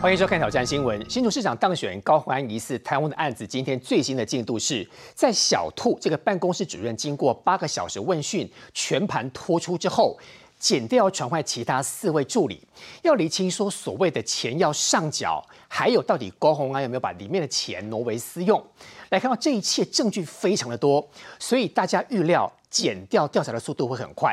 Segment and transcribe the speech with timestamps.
[0.00, 1.10] 欢迎收看挑战新闻。
[1.10, 10.16] 新竹市长当选高虹安疑似贪污的案子，今天最新的进度是在小兔这个办公室主任经过八个小时问讯，全盘托出之后，
[10.56, 12.62] 检调要传唤其他四位助理，
[13.02, 18.64] 要厘清说所谓的钱要上缴，还有到底高虹安有没有把里面的钱挪为私用。
[19.08, 21.04] 来看到这一切证据非常的多，
[21.40, 24.32] 所以大家预料检调调查的速度会很快。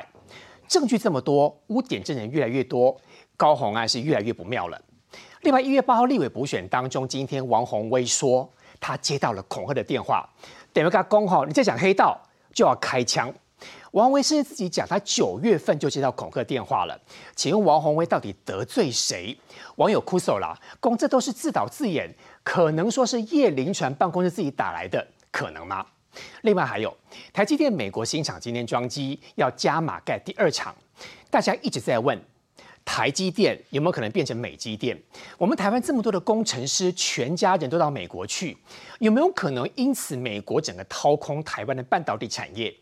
[0.67, 2.95] 证据这么多，污点证人越来越多，
[3.35, 4.79] 高虹安是越来越不妙了。
[5.45, 10.27] 另外，一月八号立委补选当中，今天王宏威说他接到了恐吓的电话，
[10.73, 12.19] 等于他公号，你在讲黑道
[12.51, 13.31] 就要开枪。
[13.91, 16.99] 王威甚至自己讲，他九月份就接到恐吓电话了。
[17.35, 19.37] 请问王宏威到底得罪谁？
[19.75, 22.11] 网友哭诉啦，公这都是自导自演，
[22.43, 25.85] 可能说是叶凌传办公室自己打来的，可能吗？
[26.41, 26.91] 另外还有
[27.31, 30.75] 台积电美国新厂今天装机要加码盖第二厂，
[31.29, 32.19] 大家一直在问。
[32.85, 34.97] 台积电有没有可能变成美积电？
[35.37, 38.55] 我们台湾这么多的工程师，全家人都到美国去，
[38.99, 42.73] 有没有可能因此美国整个掏空台湾的半导体产业？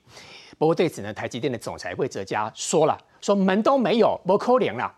[0.57, 4.93] 不过对此呢，台积电的总裁魏哲嘉说了，说门都没有，不扣零了。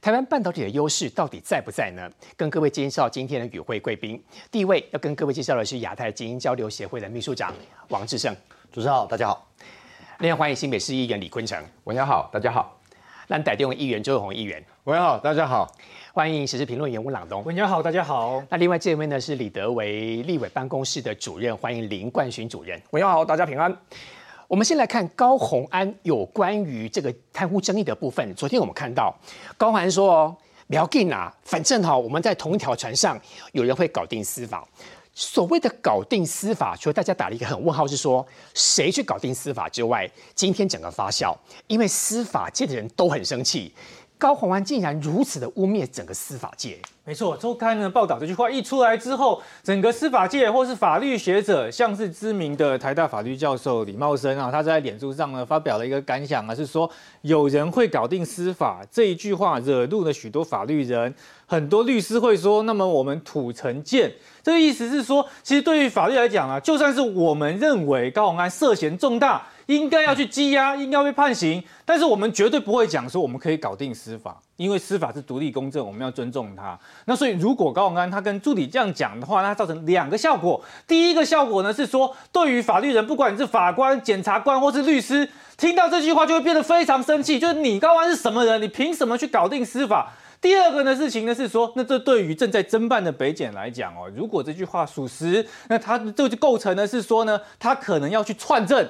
[0.00, 2.08] 台湾半导体的优势到底在不在呢？
[2.36, 7.52] 跟各位介绍今天的与会贵宾，第一位要跟各位介绍的是亚太精英交流协会的秘书长
[7.88, 8.34] 王志胜，
[8.72, 9.50] 主持人好，大家好。
[10.20, 12.79] 另外欢迎新北市议员李坤城，晚上好，大家好。
[13.30, 15.64] 蓝带电议员周永议员，晚上好，大家好，
[16.12, 18.42] 欢迎时事评论员温朗东，晚上好，大家好。
[18.48, 23.72] 那另外这位呢是李德维立委办公室的主任，欢迎林冠勋主任，晚上好，大家平安。
[24.48, 28.34] 我们先来看高鸿安有关于这个贪污争议的部分。
[28.34, 29.16] 昨天我们看到
[29.56, 30.36] 高鸿安说哦，
[30.66, 33.16] 不要紧啊，反正哈我们在同一条船上，
[33.52, 34.66] 有人会搞定司法。
[35.14, 43.74] 所谓的搞定司法，除了大家打了一个很问号，是说谁去搞定司法之外，今天整个发酵，因为司法界的人都很生气，
[44.16, 46.78] 高鸿安竟然如此的污蔑整个司法界。
[47.04, 56.88] 没错，周刊呢报道这句话一出来之后，整个司法界或是法律学者，像是知名的台大法律教授李茂生啊，他在脸书上呢发表了一个感想啊，是说
[57.22, 61.12] 有人会搞定司法这一句话惹怒了许多法律人，
[61.50, 69.42] 很多律师会说，那么我们土城见，这个意思是说，其实对于法律来讲啊，就算是我们认为高鸿安涉嫌重大。
[69.66, 76.76] 应该要去羁押，应该被判刑，但是我们绝对不会讲说我们可以搞定司法，因为司法是独立公正，我们要尊重它。
[77.04, 80.60] 那所以如果高永安他跟助理这样讲的话，那造成两个效果。
[80.88, 88.60] 第一个效果呢是说，对于法律人，不管你是法官、检察官或是律师，听到这句话就会变得非常生气，就是你高安是什么人？
[88.60, 90.12] 你凭什么去搞定司法？
[90.40, 98.88] 第二个呢事情呢是说，那这对于正在侦办的北检来讲哦，如果这句话属实，那他这就构成呢是说呢，他可能要去串证。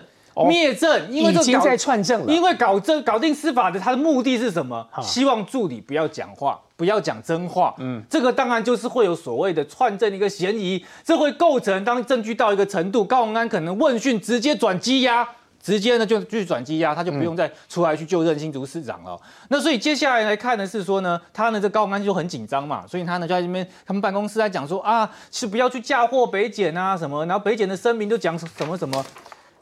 [0.49, 2.33] 灭证，因为已经在串证了。
[2.33, 4.87] 因为搞这搞定司法的，他的目的是什么？
[5.03, 7.75] 希望助理不要讲话，不要讲真话。
[7.79, 15.29] 嗯，这个当然就是会有所谓的串证的一个嫌疑，这会构成当证据到一个程度，高宏安可能问讯直接转羁押，
[15.63, 19.21] 直接呢就去转羁押，他就不用再出来去就任新竹市长了。
[19.49, 29.05] 那所以接下来来看的是说呢，他呢这高宏安就很紧张嘛，所以他呢就在这边他们办公室在讲说啊，是不要去嫁祸北检啊什么，然后北检的声明就讲什么什么。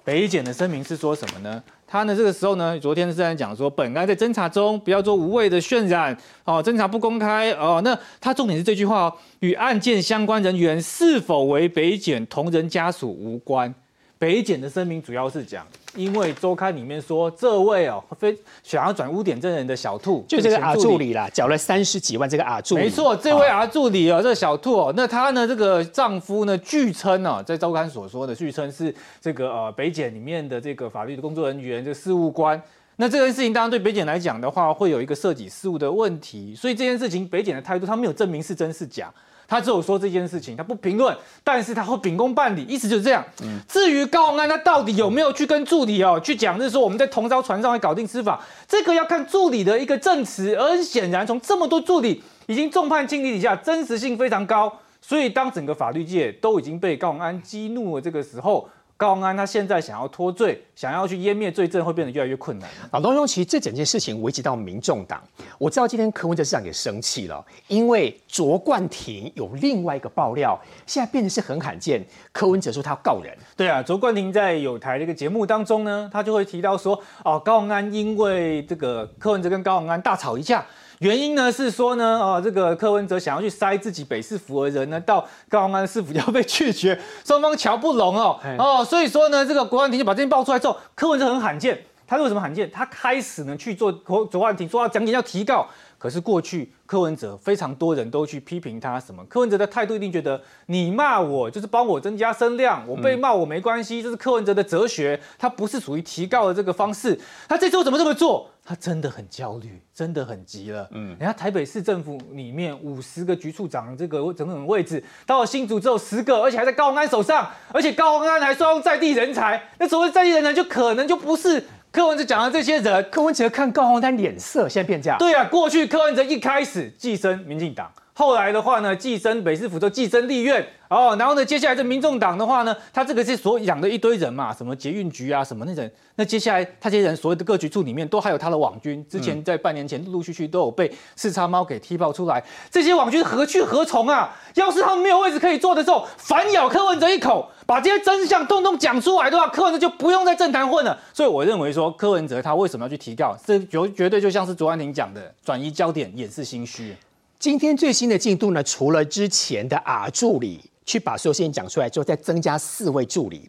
[0.04, 1.62] 北检的声明是说什么呢？
[1.86, 7.82] 他呢这个时候呢，昨天是在讲说，本案在侦查中，不要做无谓的渲染哦，侦查不公开哦。
[7.84, 13.74] 那他重点是这句话哦，与案件相关人员是否为北检同仁家属无关。
[14.18, 15.66] 北检的声明主要是讲。
[15.98, 22.30] 因为周刊里面说，这位哦，非想要转污点证人的小兔，就这个阿助理啦，缴了三十几万。
[22.30, 32.62] 这个阿助理，没错，这位阿助理哦，这个小兔哦，那她呢，这个丈夫呢，据称哦，在周刊所说的，据称是这个呃北检里面的这个法律的工作人员，这个事务官。
[33.00, 39.12] 那这件事情当然对北检来讲的话，会有一个涉及事务的问题，所以这件事情北检的态度，他没有证明是真是假。
[39.48, 43.24] 他只有说这件事情，他不评论，但是他会秉公办理，意思就是这样。
[43.66, 50.54] 至于高安，他到底有没有去跟助理哦去讲，就是说我们在同艘船上会搞定司法，这个要看助理的一个证词。
[50.54, 54.72] 而很显然，从这么多助理已经众叛亲离底下，真实性非常高。
[55.00, 58.68] 所以当整个法律界都已经被高安激怒了，这个时候。
[58.98, 62.68] 高安他现在想要脱罪，想要去湮灭罪证，会变得越来越困难。
[62.90, 65.22] 老东兄，其实这整件事情危及到民众党。
[65.56, 72.04] 我知道今天柯文哲市长也生气了，因为卓冠廷有另外一个爆料，现在变得是很罕见。
[72.32, 80.66] 柯文哲说他要告人，对啊，卓冠廷在有台这个节目当中呢，他就会提到说，哦，高宏安因为这个柯文哲跟高宏安大吵一架。
[81.00, 92.70] 原因呢是说呢，哦，这个柯文哲想要去塞自己北市府的人呢，到高雄安市府要被拒绝， 双方瞧不拢哦，哦，所以说呢，这个国安庭就把这件爆出来之后，柯文哲很罕见，他为什么罕见？
[92.70, 95.66] 他开始呢去做国国安庭说要讲解要提告。
[95.98, 99.24] 可是过去柯文哲非常多人都去批评他什么？
[99.24, 107.18] 柯文哲的态度一定觉得你骂我就是帮我增加声量，我被骂我没关系，这是柯文哲的哲学，他不是属于提告的这个方式。
[107.48, 108.48] 他这次怎么这么做？
[108.64, 110.86] 他真的很焦虑，真的很急了。
[110.92, 121.64] 嗯，人家台北市政府里面五十个局处长这个整整位置，到了新竹只有十个，而且还在高安手上，而且高安还说用在地人才，那所谓在地人才就可能就不是。
[121.90, 125.18] 柯文哲讲的这些人，柯文哲看高鸿安脸色，现在变这样。
[125.18, 130.66] 对啊，过去柯文哲一开始寄生民进党，后来的话呢，寄生北市府就寄生立院。
[130.88, 142.42] 哦，然后呢，接下来这民众党的话呢，他这个是所养的一堆人嘛，什么捷运局啊，什么那人，那接下来他这些人所有的各局处里面都还有他的网军，之前在半年前陆陆续续都有被四叉猫给踢爆出来，
[142.72, 144.34] 这些网军何去何从啊？
[144.54, 150.98] 要是他们没有位置可以坐的时候，反咬柯文哲一口，把这些真相通通讲出来的话，柯文哲就不用在政坛混了。
[151.12, 156.96] 所以我认为说，柯文哲他为什么要去提告，这绝绝对就像是卓安婷讲的，转移焦点，掩饰心虚。
[157.38, 160.60] 今天最新的进度呢，除了之前的啊助理。
[160.88, 163.46] 去把所有事情讲出来之后，再增加四位助理。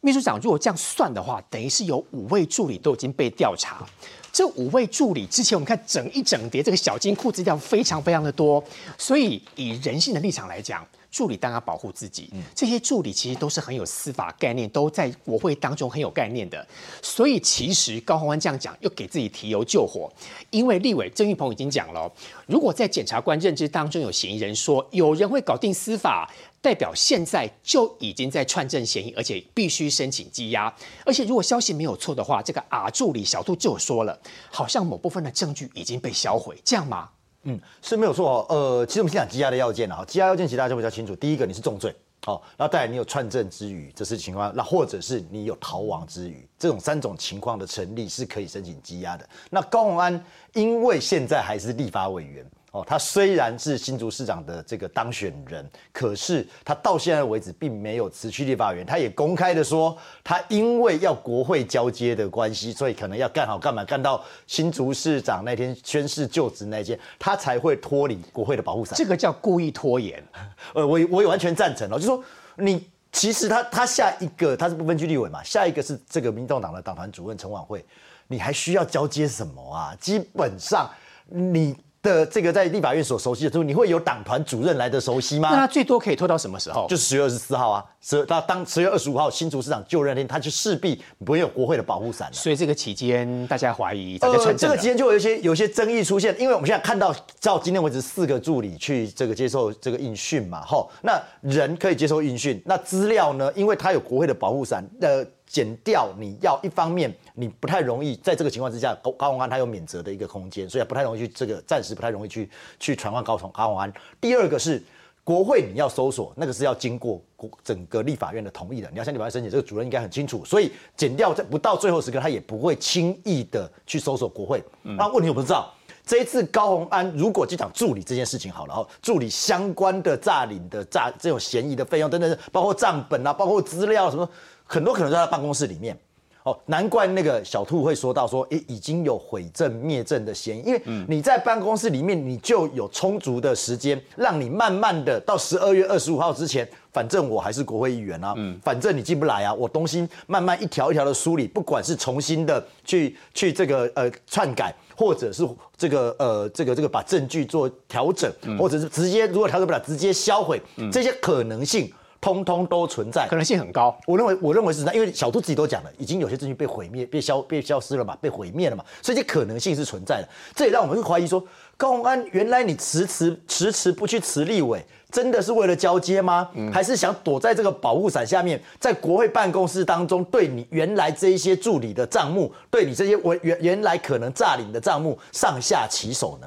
[0.00, 3.84] 秘书长，如果这样算的话，等于是有五位助理都已经被调查。
[4.32, 8.62] 这五位助理之前我们看整一整叠这个小金库资料非常非常的多，
[8.96, 10.86] 所以以人性的立场来讲。
[11.12, 16.66] 助理当然保护自己，这些助理其实都是很有司法概念，都在国会当中很有概念的。
[17.02, 20.10] 所以其实高鸿安这样讲，又给自己提油救火。
[20.48, 22.10] 因为立委郑玉鹏已经讲了，
[22.46, 26.32] 如果在检察官认知当中有嫌疑人说有人会搞定司法，
[26.62, 30.74] 代表现在就已经在串证嫌疑，而且必须申请羁押。
[31.04, 34.18] 而且如果消息没有错的话，这个啊助理小杜就说了，
[34.50, 37.10] 好像某部分的证据已经被销毁，这样吗？
[37.44, 38.46] 嗯，是没有错哦。
[38.48, 41.14] 呃，其实我们先讲羁押的要件啊，羁押要件其实大家比较清楚。
[41.16, 41.94] 第一个，你是重罪，
[42.24, 49.28] 好，然后再来你有串证之余，这是情况，那或者是你有逃亡之余，这种三种情况的成立是可以申请羁押的。
[49.50, 50.24] 那高鸿安
[50.54, 52.44] 因为现在还是立法委员。
[52.72, 58.84] 哦，他虽然是新竹市长的这个当选人，可是他到现在为止并没有辞去立法员。
[58.84, 68.96] 他也公开的说，他因为要国会交接的关系，所以可能要干好干嘛，干到新竹市长那天宣誓就职那天，他才会脱离国会的保护伞。
[68.96, 70.24] 这个叫故意拖延。
[70.72, 72.24] 呃，我我也完全赞成哦，就说
[72.56, 77.84] 你其实他他下一个他是不分区立委嘛，下一个是这个民众党的党团主任陈婉慧，
[78.28, 79.94] 你还需要交接什么啊？
[80.00, 80.90] 基本上
[81.28, 81.76] 你。
[82.02, 85.50] 的这个在立法院所熟悉的，就你会有党团主任来的熟悉吗？
[85.50, 86.86] 那他最多可以拖到什么时候？
[86.88, 92.34] 就是十月二十四号啊，十他当十月二十五号新竹市长就任那天，他就势必没有国会的保护伞了。
[92.34, 103.52] 所以这个期间，大家怀疑呃，这个期间就有一些有些争议出现，因为我们现在看到到今天为止四个助理去这个接受这个应讯嘛，吼，那人可以接受应讯，那资料呢？
[103.54, 105.24] 因为他有国会的保护伞，呃。
[105.52, 112.48] 减掉你要一方面你不太容易在这个情况之下高高宏安他有免责的一个空间，所以不太容易去这个暂时不太容易去
[112.78, 113.92] 去传唤高崇高宏安。
[114.20, 114.82] 第二个是
[115.24, 120.44] 国会你要搜索那个是要经过国整个立法院的同意的，你要向立法院申请，这个主任应该很清楚。
[120.44, 124.62] 所以减掉在不到最后时刻，他也不会轻易的去搜索国会。
[124.82, 125.72] 那问题我不知道，
[126.04, 134.28] 这一次高宏安如果就讲助理这件事情好了，哦，助理相关的诈领的诈这种嫌疑的费用等等，包括账本啊，包括资料什么。
[134.64, 135.94] 很多可能在他办公室里面，
[136.44, 161.92] 哦，难怪那个小兔会说到说，诶，已经有毁证灭证的嫌疑，因为你在办公室里面，你就有充足的时间，让你慢慢的到十二月二十五号之前，反正我还是国会议员啊，嗯，反正你进不来啊，我东西慢慢一条一条的梳理，不管是重新的去去这个呃篡改，或者是这个呃这个这个把证据做调整，或者是直接如果调整不了，直接销毁，这些可能性。
[162.22, 163.94] 通通都存在，可能性很高。
[164.06, 170.28] 我认为，我认为是在，因为小兔自己都讲了，已经有些证据被毁灭、被消、被消失了嘛，被毁灭了嘛，所以这可能性是存在的。
[170.54, 171.44] 这也让我们会怀疑说，
[171.76, 176.48] 高鸿安原来你迟迟迟迟不去辞立委，真的是为了交接吗？
[176.72, 186.46] 还是想躲在这个保护伞下面，在国会办公室当中，对你原来这一些助理的账目，对你这些原原原来可能诈领的账目上下其手呢？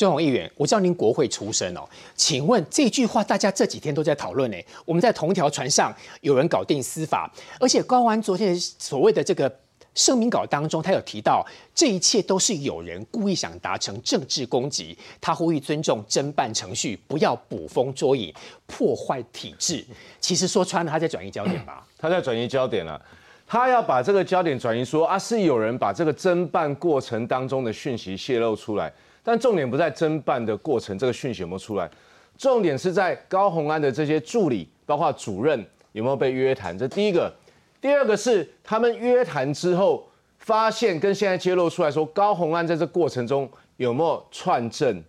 [0.00, 1.82] 中宏议员，我知道您国会出身哦，
[2.14, 4.56] 请问这句话大家这几天都在讨论呢？
[4.86, 9.54] 我们在同一条船上，有人搞定司法，而且高安昨天所谓的这个
[9.94, 14.96] 声明稿当中，他有提到这一切都是有人故意想达成政治攻击。
[15.20, 18.32] 他呼吁尊重侦办程序，不要捕风捉影，
[18.66, 19.84] 破坏体制。
[20.18, 21.86] 其实说穿了，他在转移焦点吧。
[22.00, 22.98] 他在转移焦点了，
[23.46, 28.90] 他要把这个焦点转移说啊，是有人把这个侦办过程当中的讯息泄露出来。
[29.22, 31.90] 但重点不在侦办的过程，这个讯息有没有出来？
[32.38, 36.76] 重点是在高红安的这些助理，包括主任有没有被约谈？
[36.78, 37.32] 这第一个。
[37.80, 40.06] 第二个是他们约谈之后，
[40.38, 45.02] 发现跟现在揭露出来说，高红安在这过程中有没有串证、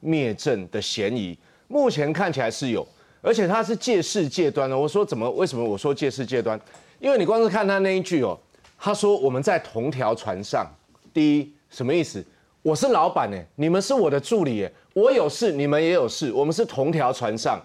[0.00, 1.38] 灭证的嫌疑？
[1.68, 2.86] 目前看起来是有，
[3.20, 4.78] 而且他是借势借端的。
[4.78, 5.30] 我说怎么？
[5.32, 6.58] 为什么我说借势借端？
[6.98, 8.38] 因为你光是看他那一句哦，
[8.78, 10.66] 他说我们在同条船上。
[11.12, 12.24] 第一，什么意思？
[12.64, 17.60] 我是老板呢，你们是我的助理耶，我有事，你们也有事，我们是同条船上。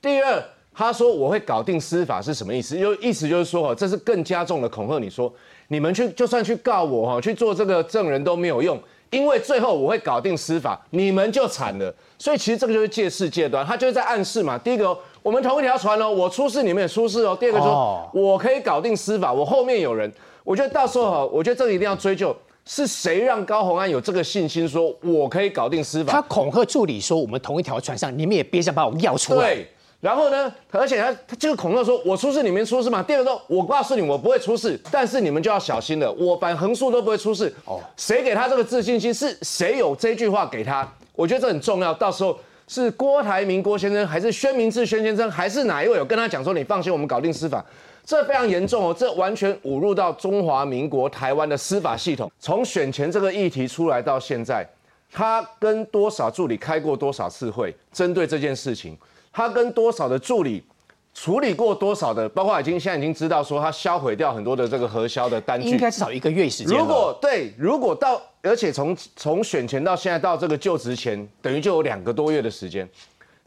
[0.00, 0.42] 第二。
[0.78, 2.78] 他说我会搞定司法是什么意思？
[2.78, 4.98] 就意思就是说，哈，这是更加重的恐吓。
[4.98, 5.32] 你说
[5.68, 11.92] 你们去就算去告我，哈，去做这个证人都没有用，因为最后我会搞定司法，你们就惨了。
[12.18, 14.58] 所以其实这个就是借势借端，他就是在暗示嘛。
[14.58, 17.34] 第一个，我们同一条船哦，我出事你们也出事哦。
[17.40, 20.12] 第二个说，我可以搞定司法，我后面有人。
[20.44, 26.12] 我觉得到时候哈，我觉得这个一定要追究，是谁让高鸿安有这个信心，说我可以搞定司法？
[26.12, 29.54] 他恐吓助理说，我们同一条船上，你们也别想把我要出来。
[29.54, 29.68] 对。
[29.98, 30.52] 然后呢？
[30.70, 33.02] 而且他他这个恐吓说，我出事你们出事嘛？
[33.02, 36.12] 第二个说，我告诉你，我不会出事，但是你们就要小心了。
[36.12, 37.52] 我反横竖都不会出事。
[37.64, 39.12] 哦，谁给他这个自信心？
[39.12, 40.86] 是谁有这句话给他？
[41.14, 41.94] 我觉得这很重要。
[41.94, 47.64] 到时候是郭台铭郭先生，还是宣明志宣先生，还是哪一位有跟他讲说，你放心，我们搞定司法？
[48.06, 52.30] 这非常严重哦，这完全侮辱到中华民国台湾的司法系统。
[52.38, 54.64] 从选前这个议题出来到现在，
[55.10, 58.96] 他跟多少助理开过多少次会，针对这件事情。
[59.32, 60.64] 他跟多少的助理
[61.12, 66.78] 处理过多少的，包括已经现在已经知道说他销毁掉很多的这个核销的单据，应该至少一个月时间。
[66.78, 72.88] 如果对，如果到而且从从选前到现在到这个就职前，等于就有两个多月的时间。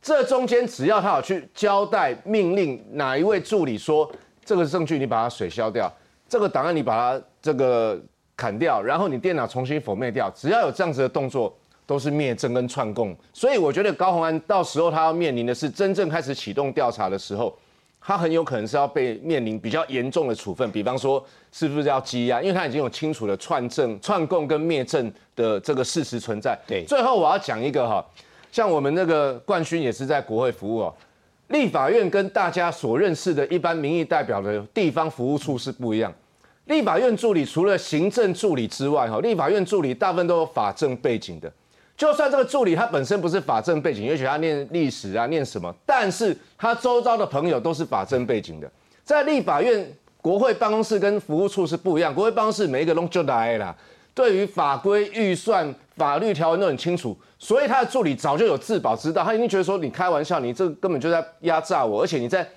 [0.02, 4.10] 这中间只要他有去交代命令哪一位助理说
[4.50, 5.94] 这个证据你把它水消掉，
[6.28, 8.02] 这个档案你把它这个
[8.36, 11.56] 砍掉，然后你电脑重新否灭掉，只要有这样子的动作。
[11.86, 17.52] 都是灭证跟串供，所以我觉得高鸿安到时候他要面临的是真正开始启动调查的时候，
[18.00, 26.56] 他很有可能是要被面临比较严重的处分，比方说是不是要羁押，因为他已经有清楚的串证、串供跟灭证的这个事实存在。
[26.68, 28.06] 对，最后我要讲一个哈，
[28.52, 30.96] 像我们那个冠勋也是在国会服务哦，
[31.50, 36.14] 立法院跟大家所认识的一般民意代表的地方服务处是不一样，
[36.66, 41.52] 立法院助理除了行政助理之外，哈，立法院助理大部分都有法政背景的。
[41.98, 48.72] 就算这个助理他本身不是法政背景，也许他念历史啊，念什么，但是他周遭的朋友都是法政背景的。
[49.04, 49.92] 在立法院
[50.22, 53.76] 国会办公室跟服务处是不一样，国会办公室每一个都就来了，
[54.14, 62.48] 对于法规、预算、法律条文都很清楚，所以他的助理早就有自保之道，他一定觉得说你开玩笑，你这根本就在压榨我，而且你在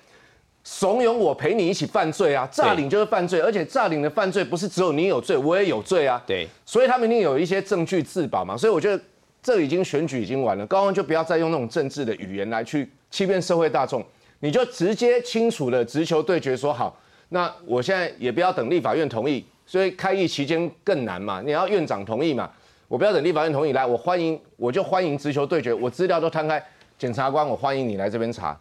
[0.63, 6.19] 怂恿我陪你一起犯罪啊，诈领就是犯罪，而且诈领的犯罪不是只有你有罪，我也有罪啊。
[6.25, 9.03] 对，所以他们一定有一些证据自保嘛，所以我觉得。
[9.45, 14.01] 这已经选举已经完了，高安就不要再用那种政治的语言来去欺骗社会大众，
[14.39, 16.97] 你就直接清楚的直球对决说好，
[17.27, 22.49] 那我现在也不要等立法院同意，所以开议期间更难嘛，你要院长同意嘛，
[22.87, 26.63] 我不要等立法院同意来，我欢迎我就欢迎直球对决，我资料都摊开，
[26.97, 28.57] 检察官我欢迎你来这边查，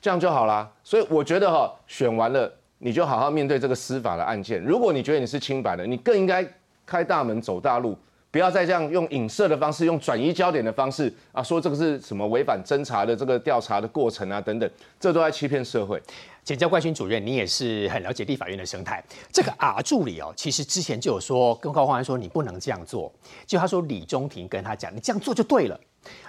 [0.00, 0.70] 这样就好啦。
[0.82, 6.46] 所以我觉得哈，选完了你就好好面对这个司法的案件，如果你觉得你是清白的，你更应该
[6.86, 7.96] 开大门走大路。
[8.30, 14.68] 不要再这样用影射的方式，用转移焦点的方式啊，说这个是什么违反侦查的这个调查的过程啊，等等，
[14.98, 16.02] 这都在欺骗社会。
[16.44, 19.02] 检教冠勋主任，你也是很了解立法院的生态。
[19.32, 23.10] 这个 R 助理哦，其实之前就有说跟高鸿安说你不能这样做，
[23.46, 25.80] 就他说李中庭跟他讲，你这样做就对了。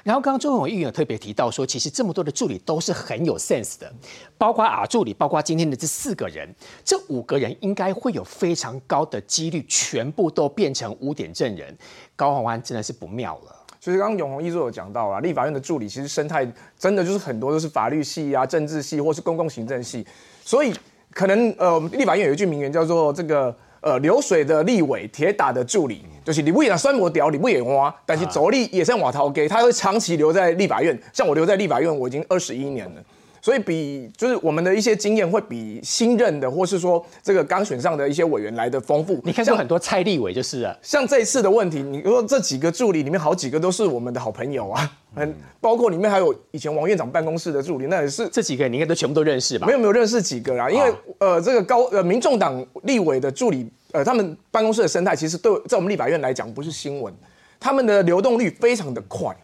[0.03, 3.93] 然后刚刚周永议员特别提到说，其实这么多的助理都是很有 sense 的，
[4.38, 6.48] 包括啊助理，包括今天的这四个人，
[6.86, 11.77] 这五个人应该会有非常高的几率全部都变成污点证人。
[12.15, 13.64] 高鸿安真的是不妙了。
[13.86, 16.44] 其实刚刚永红一直有讲到啊，立法院的助理其实生态
[16.75, 20.04] 真的就是很多都是法律系啊、政治系或是公共行政系，
[20.44, 20.74] 所以
[21.12, 23.56] 可能呃立法院有一句名言叫做这个。
[23.82, 31.00] 呃，流水的立委，铁打的助理，就是你不也酸我屌，你不也挖，但是走力也算瓦陶给，他会长期留在立法院。
[31.13, 33.04] 像我留在立法院，我已经二十一年了，
[33.46, 39.22] 所以比就是我们的一些经验会比新任的，或是说这个刚选上的一些委员来的丰富。
[39.24, 44.92] 你看，过很多蔡立委就是啊，像这一次的问题，你说这几个助理里面好几个都是我们的好朋友啊。
[45.16, 49.68] 很包括里面还有以前王院长办公室的助理，那也是这几个你应该都全部都认识吧？
[49.68, 57.14] 没有没有认识几个啦，因为呃这个高呃民众党立委的助理呃，他们办公室的生态其实对在我们立法院来讲不是新闻，
[57.60, 59.38] 他们的流动率非常的快，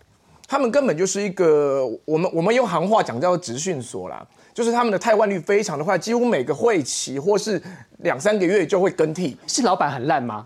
[0.51, 4.21] 他们根本就是一个我们我们用行话讲叫做直训所啦，
[4.53, 7.61] 就是他们的汰换率非常的快，几乎每个会期或是
[7.99, 9.37] 两三个月就会更替。
[9.47, 10.45] 是老板很烂吗？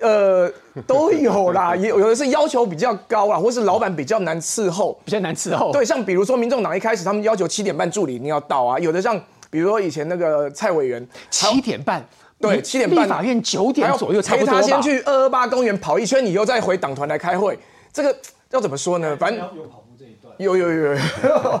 [0.00, 0.50] 呃，
[0.86, 4.98] 都有啦，也有有的是要求比较高啦，或是老板比较难伺候。
[5.04, 5.70] 比较难伺候。
[5.70, 12.02] 对，像比如说民众党一开始他们要求七点半助理一定要到啊，有的像比如说以前那个蔡委员，七点半。
[12.40, 14.66] 对七点半立法院九点左右差不陪他多吧。
[14.66, 17.56] 先去二二八公园跑一圈，以后再回党团来开会。
[17.92, 18.16] 这个
[18.52, 19.16] 要怎么说呢？
[19.16, 20.98] 反正有跑步这一段，有有有有，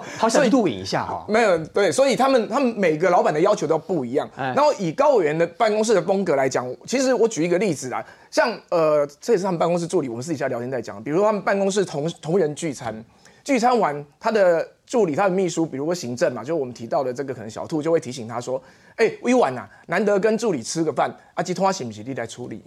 [0.18, 1.24] 好想去录影一下哈。
[1.28, 4.28] 没有对，所以他们他们每个老板的要求都不一样。
[4.36, 12.94] 哎然后以高委员的办公室的风格来讲，其实我举一个例子啊，像呃，这也是他们办公室助理，我们私底下聊天在讲，比如说他们办公室同同仁聚餐，
[13.42, 18.62] 聚餐完他的助理、他的秘书，比如说行政嘛，就我们提到的这个可能小兔就会提醒他说，
[18.96, 22.04] 哎、委婉呐，难得跟助理吃个饭，阿吉通他行不行？
[22.06, 22.62] 你来处理。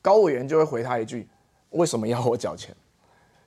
[0.00, 1.28] 高委员就会回他一句，
[1.70, 2.74] 为什么要我缴钱？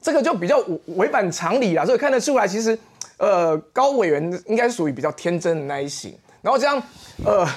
[0.04, 0.62] 这个就比较
[0.98, 2.78] 违反常理啦，所以看得出来，其实，
[3.16, 6.14] 呃，高委员应该属于比较天真的那一型。
[6.42, 6.84] 然后这样，
[7.26, 7.48] 呃，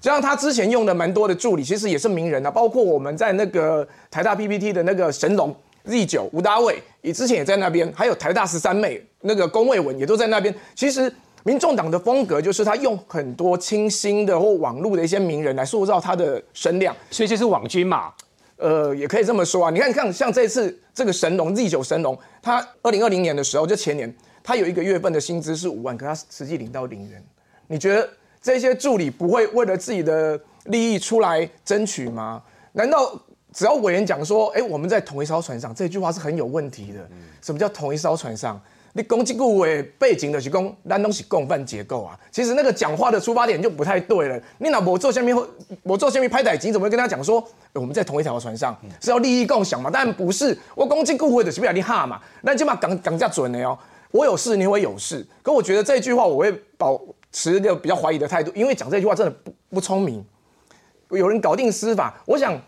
[0.00, 5.54] 这样他之前用的蛮多的助理，其实也是名人啊，包括我们在那个台大 PPT 的那个神龙
[5.84, 10.52] Z 九吴大伟，也之前也在那边，还有台大十三妹那个龚卫文也都在那边。
[10.74, 11.12] 其实
[11.44, 16.92] 民众党的风格就是他用很多清新的或网络的一些名人来塑造他的声量。
[17.12, 18.12] 所以这是网军嘛。
[18.62, 19.70] 呃，也可以这么说啊。
[19.70, 27.22] 你看，你看，像这次这个神龙 Z 九神龙，他二零二零年的时候，就前年，他有一个月份的薪资是五万，可他实际领到零元。
[27.66, 28.08] 你觉得
[28.40, 32.40] 这些助理不会为了自己的利益出来争取吗？
[32.72, 33.20] 难道
[33.52, 37.00] 只要委员讲说，哎，我们在同一艘船上，这句话是很有问题的？
[37.42, 38.60] 什么叫同一艘船上？
[38.94, 42.18] 你攻击顾委背景的是讲，咱东西共犯结构啊。
[42.30, 44.38] 其实那个讲话的出发点就不太对了。
[44.58, 45.36] 你那我做下面
[45.82, 47.40] 我做下面拍歹机，怎么会跟他讲说，
[47.72, 49.90] 欸我们在同一条船上是要利益共享嘛？
[49.90, 53.78] 但不是，我攻击顾委的是不要你哈嘛，那起码讲讲价准的哦。
[54.10, 55.26] 我有事，你会有事。
[55.42, 57.00] 可我觉得这句话我会保
[57.32, 60.22] 持一个比较怀疑的态度，因为讲这句话真的不不聪明。
[61.08, 62.60] 有人搞定司法，我想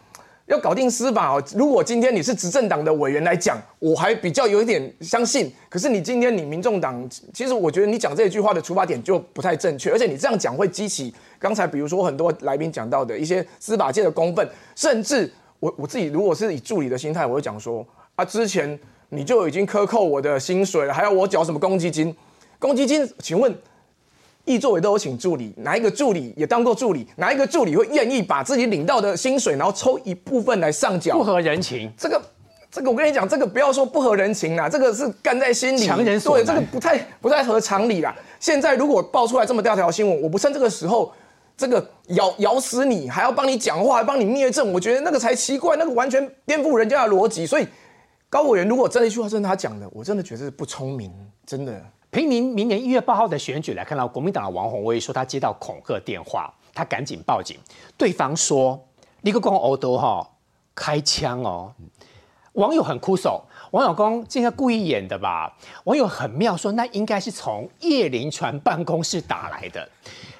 [0.46, 1.42] 要搞定司法哦。
[1.54, 5.50] 如果今天你是执政党的委员来讲，我还比较有一点相信。
[5.68, 18.78] 可是你今天你民众党，其实我觉得你讲这句话的出发点就不太正确，而且你这样讲会激起刚才比如说很多来宾讲到的一些司法界的公愤，甚至我我自己如果是以助理的心态，我会讲说啊，之前
[19.08, 22.14] 你就已经克扣我的薪水了，还要我缴什么公积金？
[22.58, 23.54] 公积金，请问
[24.44, 27.06] 易作为都有请助理，哪一个助理也当过助理？
[27.16, 31.18] 哪一个助理会愿意把自己领到的薪水，然后抽一部分来上缴？
[31.18, 31.90] 不合人情。
[31.96, 32.22] 这个，
[32.70, 38.14] 这个我跟你讲，这个不要说不合人情啦，这个是干在心里，强人所对，难这个不太不太合常理啦。
[38.38, 41.12] 现在如果爆出来这么大条新闻，我不趁这个时候。
[41.56, 47.46] 这个咬咬死你，还要帮你讲话，还帮你灭证，我觉得那个才奇怪，那个完全颠覆人家的逻辑。
[47.46, 47.68] 所以
[48.28, 51.12] 高委员如果真的一句话是他讲的，我真的觉得是不聪明，
[51.46, 51.80] 真的。
[52.14, 57.58] 凭您明年一月八号的选举来看到，国民党的王宏威说他接到恐吓电话，他赶紧报警，
[57.98, 58.80] 对方说
[59.22, 60.24] 你个公欧都哈
[60.76, 61.74] 开枪哦。
[62.52, 65.56] 网友很哭手，王友公这个故意演的吧？
[65.82, 69.88] 网友很妙说，那应该是从叶林传办公室打来的。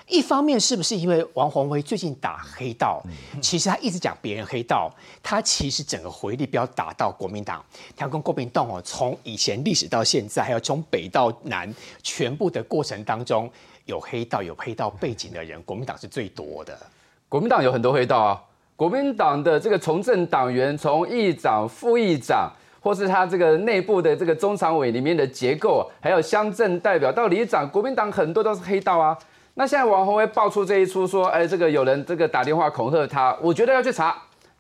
[0.07, 3.03] 一方面是不是因为王宏威最近打黑道，
[3.41, 7.65] 其实他一直讲别人黑道，他其实整个回力标打到国民党，
[7.97, 13.51] 他跟国民党哦，从以前历史到现在，还有从北到南，全部的过程当中，
[13.87, 16.79] 有黑道有黑道背景的人，国民党是最多的。
[17.27, 18.43] 国民党有很多黑道啊，
[18.77, 29.19] 国民党的这个从政党员，从议长、副议长，或是他这个内部的这个中常委里面的结构，还有乡镇代表到里长，国民党很多都是黑道啊。
[29.57, 34.17] 那现在王宏威爆出这一出，说，哎，这个有人这个打电话恐吓他，我觉得要去查，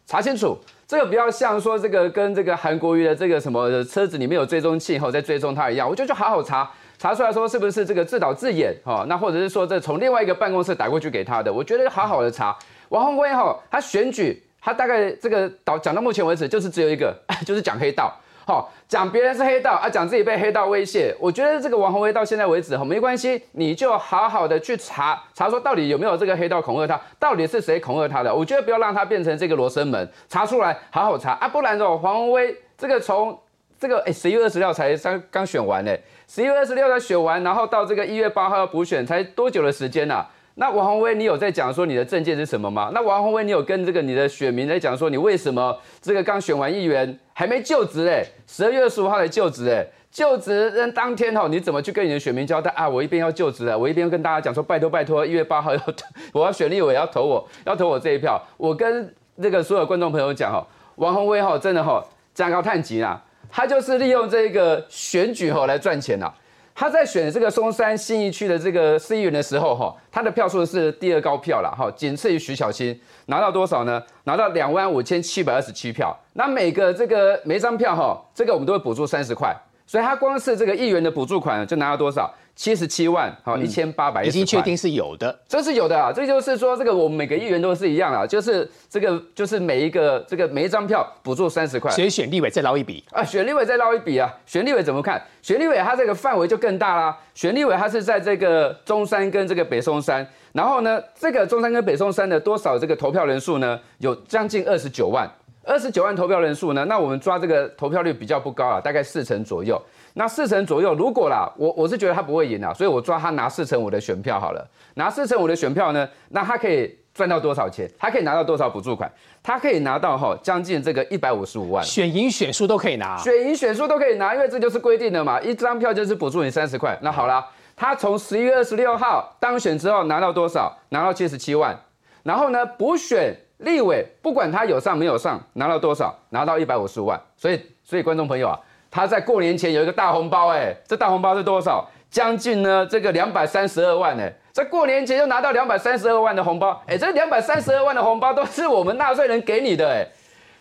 [0.06, 0.56] 查清楚。
[0.86, 12.56] 这个比较像说这个跟这个韩国瑜的这个什么车子里面有追踪器后在追踪他一样，我觉得好好查，查出来说是不是这个自导自演哈、那或者是说这从另外一个办公室打过去给他的，我觉得好好的查。
[12.90, 17.12] 王宏威哈，他选举他大概这个导讲到目前为止就是只有一个，
[17.44, 18.14] 就是讲黑道。
[18.46, 21.12] 好，讲别人是黑道啊，讲自己被黑道威胁。
[21.18, 28.32] 我觉得这个王宏威到现在为止哈没关系，你就好好的去查查，说到底有没有这个黑道恐吓他，到底是谁恐吓他的？
[28.32, 33.36] 我觉得不要让他变成这个罗生门，查出来好好查啊，不然哦，黄宏威这个从
[33.80, 35.92] 这个哎十一月二十六才刚刚选完呢，
[36.28, 40.24] 十一月二十六才选完，然后到这个一月八号要补选，才多久的时间呐、
[40.56, 42.90] 那王宏威，你有在讲说你的证件是什么吗？
[42.94, 52.88] 那王宏威，你有跟这个你的选民在讲说你为什么这个刚选完议员还没就职哎，十二月二十五号才就职哎，就职那当天哈，你怎么去跟你的选民交代啊？
[52.88, 55.80] 我一边要就职了，我一边跟大家讲说拜托拜托，一月八号要
[56.32, 59.12] 我要选立委要投我，要投我这一票，我跟
[59.42, 60.64] 这个所有观众朋友讲哈，
[60.96, 62.00] 王宏威哈真的哈
[62.32, 66.32] 加高探级啦，他就是利用这个选举哈来赚钱啦。
[66.74, 74.02] 他在选这个松山新一区的这个市议员的时候哈，他的票数是第二高票了哈，仅次于徐小新，拿到多少呢？
[74.24, 76.14] 拿到两万五千七百二十七票。
[76.32, 79.54] 那每个这个每张票哈，这个我们都会补助三十块，
[79.86, 82.28] 所以他光是这个议员的补助款就拿到多少？
[82.56, 86.12] 七十七万，好，一千八百已经确定是有的，这是有的啊。
[86.12, 94.32] 这就是说，这个我们每个议员都是一样啊，就是这个就是每一个这个每一张票补助三十块，所以选立委再捞一笔啊，选立委再捞一笔啊。
[94.46, 95.20] 选立委怎么看？
[95.42, 97.18] 选立委他这个范围就更大啦。
[97.34, 103.78] 选立委他是在这个中山跟这个北松山，然后呢，这个中山跟北松山的多少这个投票人数呢？
[103.98, 105.28] 有将近二十九万，
[105.64, 106.84] 二十九万投票人数呢？
[106.84, 109.80] 那我们抓这个投票率比较不高啊，大概四成左右。
[110.16, 114.64] 那四成左右，如果啦，我我是觉得他不会赢啊，所以我抓他拿四成五的选票好了。
[114.94, 117.90] 拿四成五的选票呢，那他可以赚到多少钱？
[117.98, 119.10] 他可以拿到多少补助款？
[119.42, 126.96] 他可以拿到哈将近这个一百五十五万，选赢选输都可以拿，选赢选输都可以拿，因为这就是规定的嘛，一张票就是补助你三十块。
[127.02, 130.72] 那好了，他从十一月二十六号当选之后拿到多少？
[130.90, 131.76] 拿到七十七万。
[132.22, 136.16] 然后呢，补选立委，不管他有上没有上，拿到多少？
[136.30, 137.20] 拿到一百五十五万。
[137.36, 138.60] 所以，所以观众朋友啊。
[138.94, 141.84] 他在过年前有一个大红包，哎，这大红包是多少？
[142.08, 150.06] 将近呢这个两百三十二万，哎，在过年前就拿到两百三十二万的红包，哎，这两百三十二万的红包都是我们纳税人给你的，哎，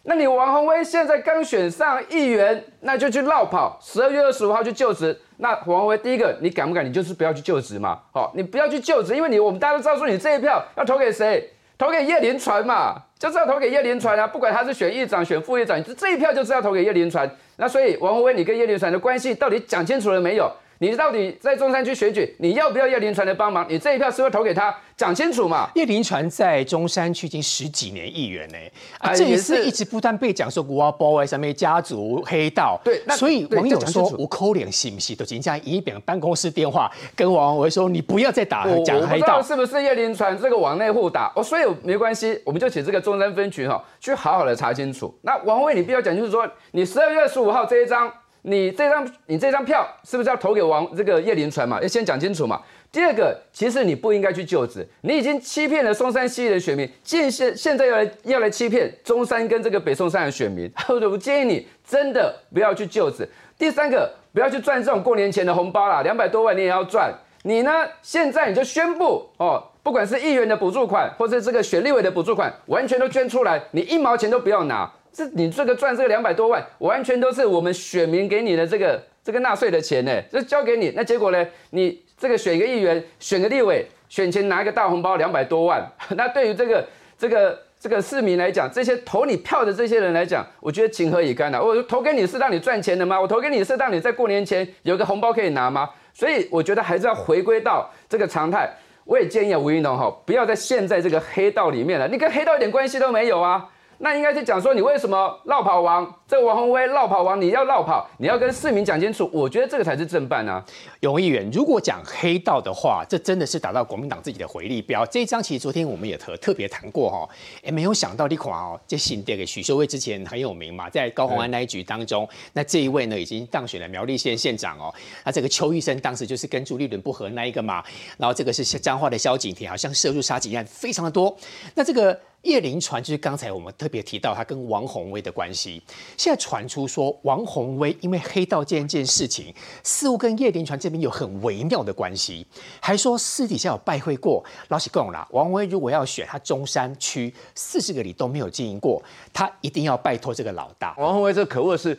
[0.06, 5.16] 那你王宏威现在刚选上议员，那就去绕跑，十二月二十五号去就职。
[5.38, 6.84] 那王宏威第一个，你敢不敢？
[6.84, 11.52] 你就是不要去就职嘛，好，你不要去就职，因为你我们大家都知道说你这一票要投给谁？
[11.78, 14.28] 投给叶林传嘛，就是要投给叶林传啊！
[14.28, 17.30] 不管他是选议长、选副议长，这一票就是要投给叶林传。
[17.58, 20.52] 那所以王宏威，你跟叶林传的关系到底讲清楚了没有？
[20.84, 23.66] 你到底在中山区选举，你要不要叶林传的帮忙？
[23.70, 24.76] 你这一票是不是投给他？
[24.98, 25.70] 讲清楚嘛！
[25.76, 28.58] 叶林传在中山区已经十几年议员呢，
[29.00, 32.78] 啊，这一次一直不断被讲说国包哎，上面家族黑道。
[32.84, 39.42] 对，所以网友说我扣脸信不信都人家一边办公室电话跟王宏威说，你不要再打讲黑道。
[39.42, 41.32] 是不是叶林传这个往内互打？
[41.34, 45.18] 哦，所以没关系，我们就请这个中山分局哈，去好好的查清楚。
[45.22, 48.12] 那王宏威，你必须要讲清楚说，你十二月十五号这一张。
[48.44, 51.82] 你这张你这张票是不是要投给王这个叶林传嘛？
[51.82, 52.62] 要先讲清楚嘛。
[52.92, 63.28] 第二个，其实你不应该去就职，你已经欺骗了松山西的选民，现现现在要来要来欺骗中山跟这个北松山的选民， 我建议你真的不要去就职。
[63.58, 67.12] 第三个，不要去赚这种过年前的红包啦，两百多万你也要赚。
[67.44, 74.92] 你呢，现在你就宣布哦，不管是议员的补助款，或者这个选立委的补助款，完全都捐出来，你一毛钱都不要拿。
[75.14, 81.48] 这你这个赚这个两百多万，完全都是我们选民给你的这个这个纳税的钱呢，这交给你，那结果呢？
[81.70, 91.64] 你这个选一个议员，选个立委，选前拿一个大红包两百多万， 那对于这个这个这个市民来讲，这些投你票的这些人来讲，我觉得情何以堪呢？
[91.64, 93.20] 我投给你是让你赚钱的吗？
[93.20, 95.90] 我投给你是让你在过年前有个红包可以拿吗？
[96.14, 98.70] 所以我觉得还是要回归到这个常态。
[99.06, 103.70] 我也建议啊，吴云龙哈，不要在现在这个黑道里面了，你跟黑道一点关系都没有啊。
[104.04, 106.14] 那应该是讲说，你为什么绕跑王？
[106.28, 109.30] 这个王宏威绕跑王，你要绕跑，你要跟市民讲清楚。
[109.32, 110.62] 我觉得这个才是正办啊。
[111.00, 115.06] 永议员，如果讲黑道的话，这真的是打到国民党自己的回力标。
[115.06, 117.30] 这一张其实昨天我们也特特别谈过哈，
[117.64, 124.94] 也没有想到你款哦，这新店给许秀威之前很有名嘛，在高鸿安那一局当中，那这一位呢已经当选了苗栗县县长哦。
[125.24, 127.82] 那这个邱医生当时就是跟朱立伦不和那一个嘛，
[128.18, 131.34] 然后这个是彰化的萧景田，好像涉入杀警案非常的多。
[131.74, 132.20] 那这个。
[132.44, 135.82] 叶林传就是刚才我们特别提到他跟王宏威的关系，
[136.18, 142.46] 现在传出说王宏威因为黑道这件事情，似乎跟叶林传这边有很微妙的关系，
[142.82, 144.44] 还说私底下有拜会过。
[144.68, 149.02] 老实讲啦，王威如果要选他中山区四十个里都没有经营过，
[149.32, 150.94] 他一定要拜托这个老大。
[150.98, 151.98] 王宏威这可恶的是，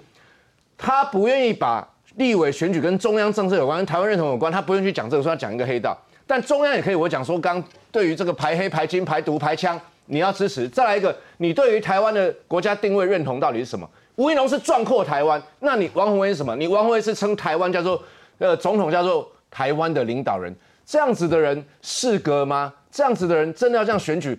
[0.76, 5.98] 他不愿意把立委选举跟中央政策有关、跟台湾认同有关，他不愿意去讲这个，说要讲一个黑道。
[6.26, 9.80] 但中央也可以，我讲说刚对于这个排黑、排金、排毒、排枪。
[10.06, 13.88] 你要支持，再来一个，你对于台湾的国家定位认同到底是什么？
[14.16, 16.54] 吴依龙是壮阔台湾，那你王宏威是什么？
[16.56, 18.02] 你王宏威是称台湾叫做
[18.38, 22.72] 呃总统叫做台湾的领导人，这样子的人适格吗？
[22.90, 24.38] 这样子的人真的要这样选举？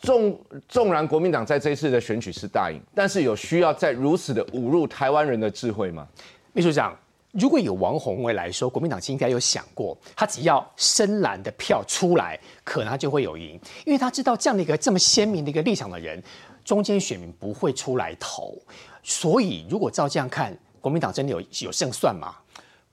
[0.00, 6.06] 纵纵然国民党在这一次的选举是大赢，但是有需要在如此的侮辱台湾人的智慧吗？
[6.52, 6.96] 秘书长。
[7.32, 16.22] 如果有王宏威来说，国民党应该有想过，他只要深蓝的票出来，可能他就会有赢，因为他知道这样的一个这么鲜明的一个立场的人，
[16.64, 18.56] 中间选民不会出来投。
[19.02, 22.34] 所以，如果照这样看，国民党真的有有胜算吗？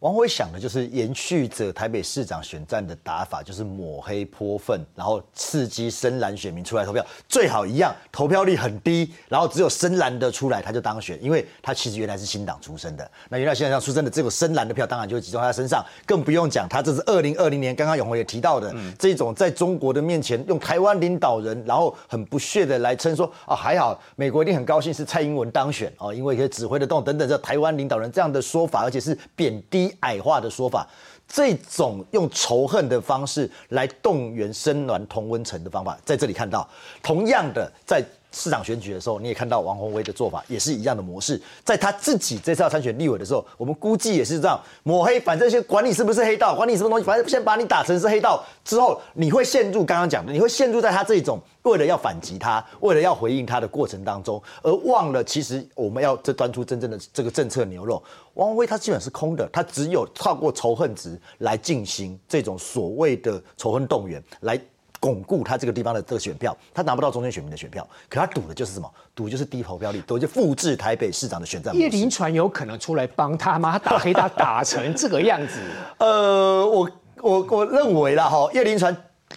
[0.06, 30.88] 王辉想的就是延续着台北市长选战的打法，就是抹黑泼粪，然后刺激深蓝选民出来投票，最好一样投票率很低，然后只有深蓝的出来他就当选，因为他其实原来是新党出身的，那原来新党出身的只有深蓝的票，当然就会集中在他身上，更不用讲他这是二零二零年刚刚永红也提到的、这种在中国的面前用台湾领导人，然后很不屑的来称说啊还好美国一定很高兴是蔡英文当选哦，因为可以指挥得动等等这台湾领导人这样的说法，而且是贬低矮化的说法。
[31.28, 36.70] 这种用仇恨的方式来动员生暖同温层的方法，在这里看到。
[37.02, 38.04] 同样的，在
[38.36, 41.41] 市长选举的时候，你也看到王宏威的做法也是一样的模式。
[41.63, 58.04] 在他自己这次要参选立委的时候，我们估计也是这样抹黑，反正先管你是不是黑道，管你什么东西，反正先把你打成是黑道之后，你会陷入刚刚讲的，你会陷入在他这种为了要反击他，为了要回应他的过程当中，而忘了其实我们要这端出真正的这个政策牛肉。
[58.34, 64.60] 王宏威他基本是空的，他只有透过仇恨值来进行这种所谓的仇恨动员，来
[65.06, 66.58] 巩固他这个地方的这个选票。
[66.74, 68.91] 他拿不到中间选民的选票，可他赌的就是什么？
[69.13, 71.76] 赌就是低投票率，赌就复制台北市长的选战。
[71.76, 73.74] 叶林传有可能出来帮他吗？
[73.74, 75.60] 他打黑他打成这个样子，
[76.00, 76.89] 呃，我
[77.22, 78.96] 我我认为啦哈，叶林传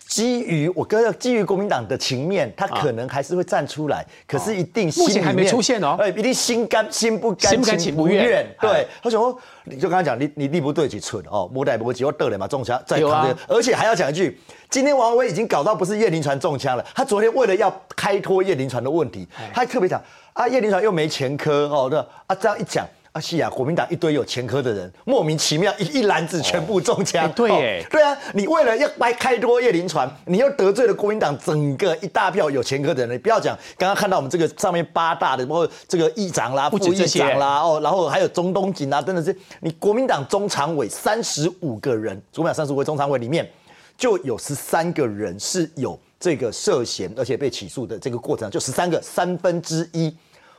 [0.09, 5.97] 基于我跟基于国民党的情面，他可能还是会站出来，可是一定心目前还没出现哦。
[6.01, 8.57] 哎，一定心甘心不甘心不甘情不愿哎。
[8.59, 13.21] 对，他想说，你就刚刚讲，你你力不对几寸哦，摸带摸几，我得了嘛，中枪再有啊。
[13.21, 14.41] 扛这个，而且还要讲一句，
[14.71, 19.51] 今天王威已经搞到不是叶林传中枪了，他昨天为了要开脱叶林传的问题，哎。
[19.53, 22.87] 他还特别讲啊，叶林传又没前科哦，那啊这样一讲。
[23.19, 33.15] 啊，是啊，国民党一堆有前科的人，莫名其妙一一篮子全部中枪、哎对哦对啊，你为了要来开多叶林船，你又得罪了国民党整个一大票有前科的人。
[33.15, 43.49] 你不要讲，刚刚看到我们这个上面八大的，包括这个议长啦、副议长啦，哦，然后还有中东锦啊，真的是你国民党中常委三十五个人，国民党三十五位中常委里面，
[43.97, 50.15] 就有十三个人是有这个涉嫌，而且被起诉的这个过程，就十三个，三分之一。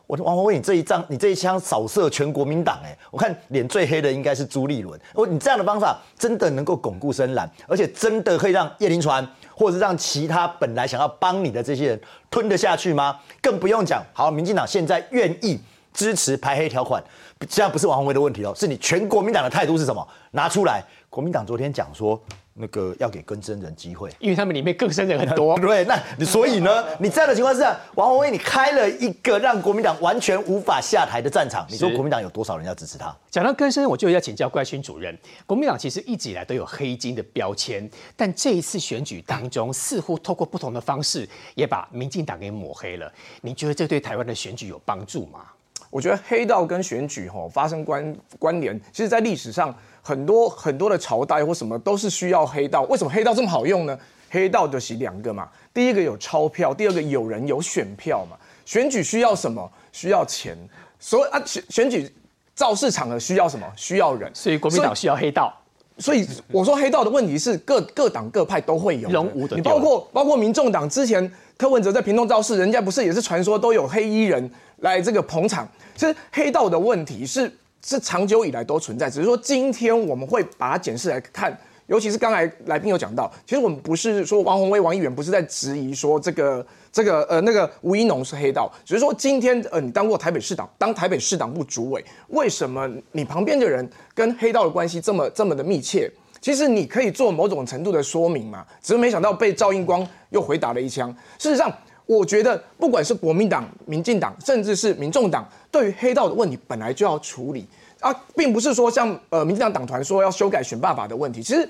[0.09, 4.99] 我王宏威，你这一仗，你这一枪扫射全国民党，哎，我看脸最黑的应该是朱立伦。
[5.13, 13.19] 我你这样的方法真的能够巩固深蓝，而且真的可以让叶林传，或者是让其他本来想要帮你的这些人吞得下去吗？
[13.39, 15.59] 更不用讲，好，民进党现在愿意
[15.93, 17.03] 支持排黑条款，
[17.47, 20.07] 现在不是王宏威的问题哦，是你全国民党的态度是什么？
[20.31, 20.83] 拿出来。
[21.11, 22.19] 国民党昨天讲说，
[22.59, 24.11] 那个要给更生人机会。
[24.19, 25.57] 因为他们里面更生人很多。
[25.59, 33.15] 对，那你所以呢， 你这样的情况之下，王宏威你开了一个让国民党完全无法下台的战场，你说是国民党有多少人要支持他？
[33.31, 35.17] 讲到更生，我就要请教怪勋主任。
[35.45, 43.11] 国民党其实一直以来都有黑金的标签，但这一次选举当中，似乎透过不同的方式，也把民进党给抹黑了。
[43.41, 45.41] 你觉得这对台湾的选举有帮助吗？
[45.89, 52.83] 我觉得黑道跟选举吼发生关关联，其实在历史上很多很多的朝代或什么都是需要黑道。
[52.83, 53.97] 为什么黑道这么好用呢？
[54.29, 58.37] 黑道就是两个嘛，第一个有钞票，第二个有人有选票嘛。
[58.65, 59.71] 选举需要什么？
[59.91, 60.55] 需要钱。
[60.99, 62.07] 所以啊，选选举
[62.53, 63.65] 造势场合需要什么？
[63.75, 64.29] 需要人。
[64.35, 65.58] 所以国民党需要黑道。
[65.99, 69.09] 所以我说黑道的问题是各各党各派都会有
[69.55, 75.67] 你包括包括民众党之前柯文哲在屏东造势，人家不是也是传说都有黑衣人来这个捧场。
[75.95, 77.51] 其实黑道的问题是
[77.85, 81.55] 是长久以来都存在，只是说今天我们会把它检视来看。
[81.89, 96.09] 尤其是刚才来宾有讲到，其实我们不是说王宏威、王议员不是在质疑说这个这个呃那个吴一农是黑道，只是说今天呃你当过台北市长，当台北市党部主委，为什么你旁边的人跟黑道的关系这么这么的密切？
[96.39, 101.13] 其实你可以做某种程度的说明嘛，只是没想到被赵英光又回答了一枪。
[101.37, 101.69] 事实上，
[102.05, 107.67] 我觉得不管是国民党、民进党，甚至是民众党，对于黑道的问题本来就要处理
[107.99, 111.43] 啊，并不是说像呃民进党党团说要修改选罢法的问题。
[111.43, 111.69] 其实，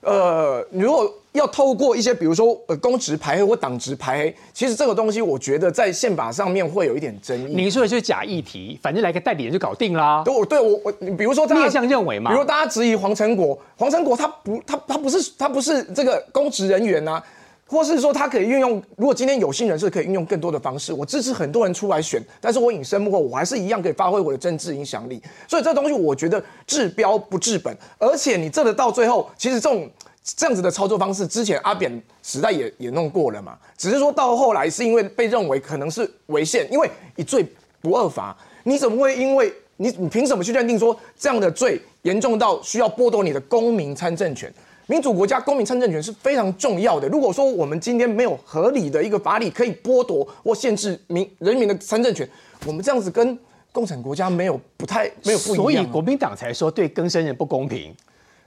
[0.00, 7.54] 呃，你如果要透过一些比如说呃公职排黑或党职排黑，其实这个东西我觉得在宪法上面会有一点争议。
[7.54, 10.22] 您说的就是假议题，反正来个代理人就搞定啦。
[10.24, 17.20] 对我对我我，你比如说这样认为嘛比如说大家质疑黄成国，黄成国他不他他不是他不是这个公职人员呐、
[17.66, 25.22] 或是说他可以运用，如果今天有心人士可以运用更多的方式，我支持很多人出来选，但是我隐身幕后，我还是一样可以发挥我的政治影响力。
[25.48, 29.90] 所以这东西我觉得治标不治本，而且你这个到最后，其实这种。
[30.38, 37.46] 这样子的操作方式，之前阿扁时代也也弄过了嘛，只是说到后来是因为被认为可能是违宪，因为以罪
[37.82, 44.50] 不二罚，你怎么会因为你你凭什么去认定说这样的罪严重到需要剥夺你的公民参政权？
[44.86, 47.08] 民主国家公民参政权是非常重要的。
[47.08, 52.28] 如果说我们今天没有合理的一个法理可以剥夺或限制民人民的参政权，
[52.66, 53.38] 我们这样子跟
[53.72, 55.56] 共产国家没有不太没有不一样。
[55.56, 57.94] 所以国民党才说对更生人不公平。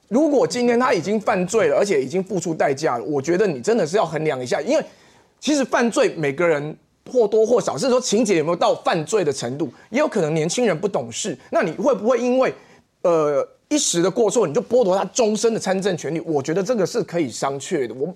[0.09, 4.85] 如果今天他已经犯罪了，而且已经付出代价了，我觉得你真的是要衡量一下，因为
[5.39, 6.77] 其实犯罪每个人
[7.11, 12.53] 或多或少是说情节有没有到犯罪的程度，也有可能年轻人不懂事，那你会不会因为
[13.01, 16.19] 呃一时的过错你就剥夺他终身的参政权利？
[16.21, 17.93] 我觉得这个是可以商榷的。
[17.93, 18.13] 我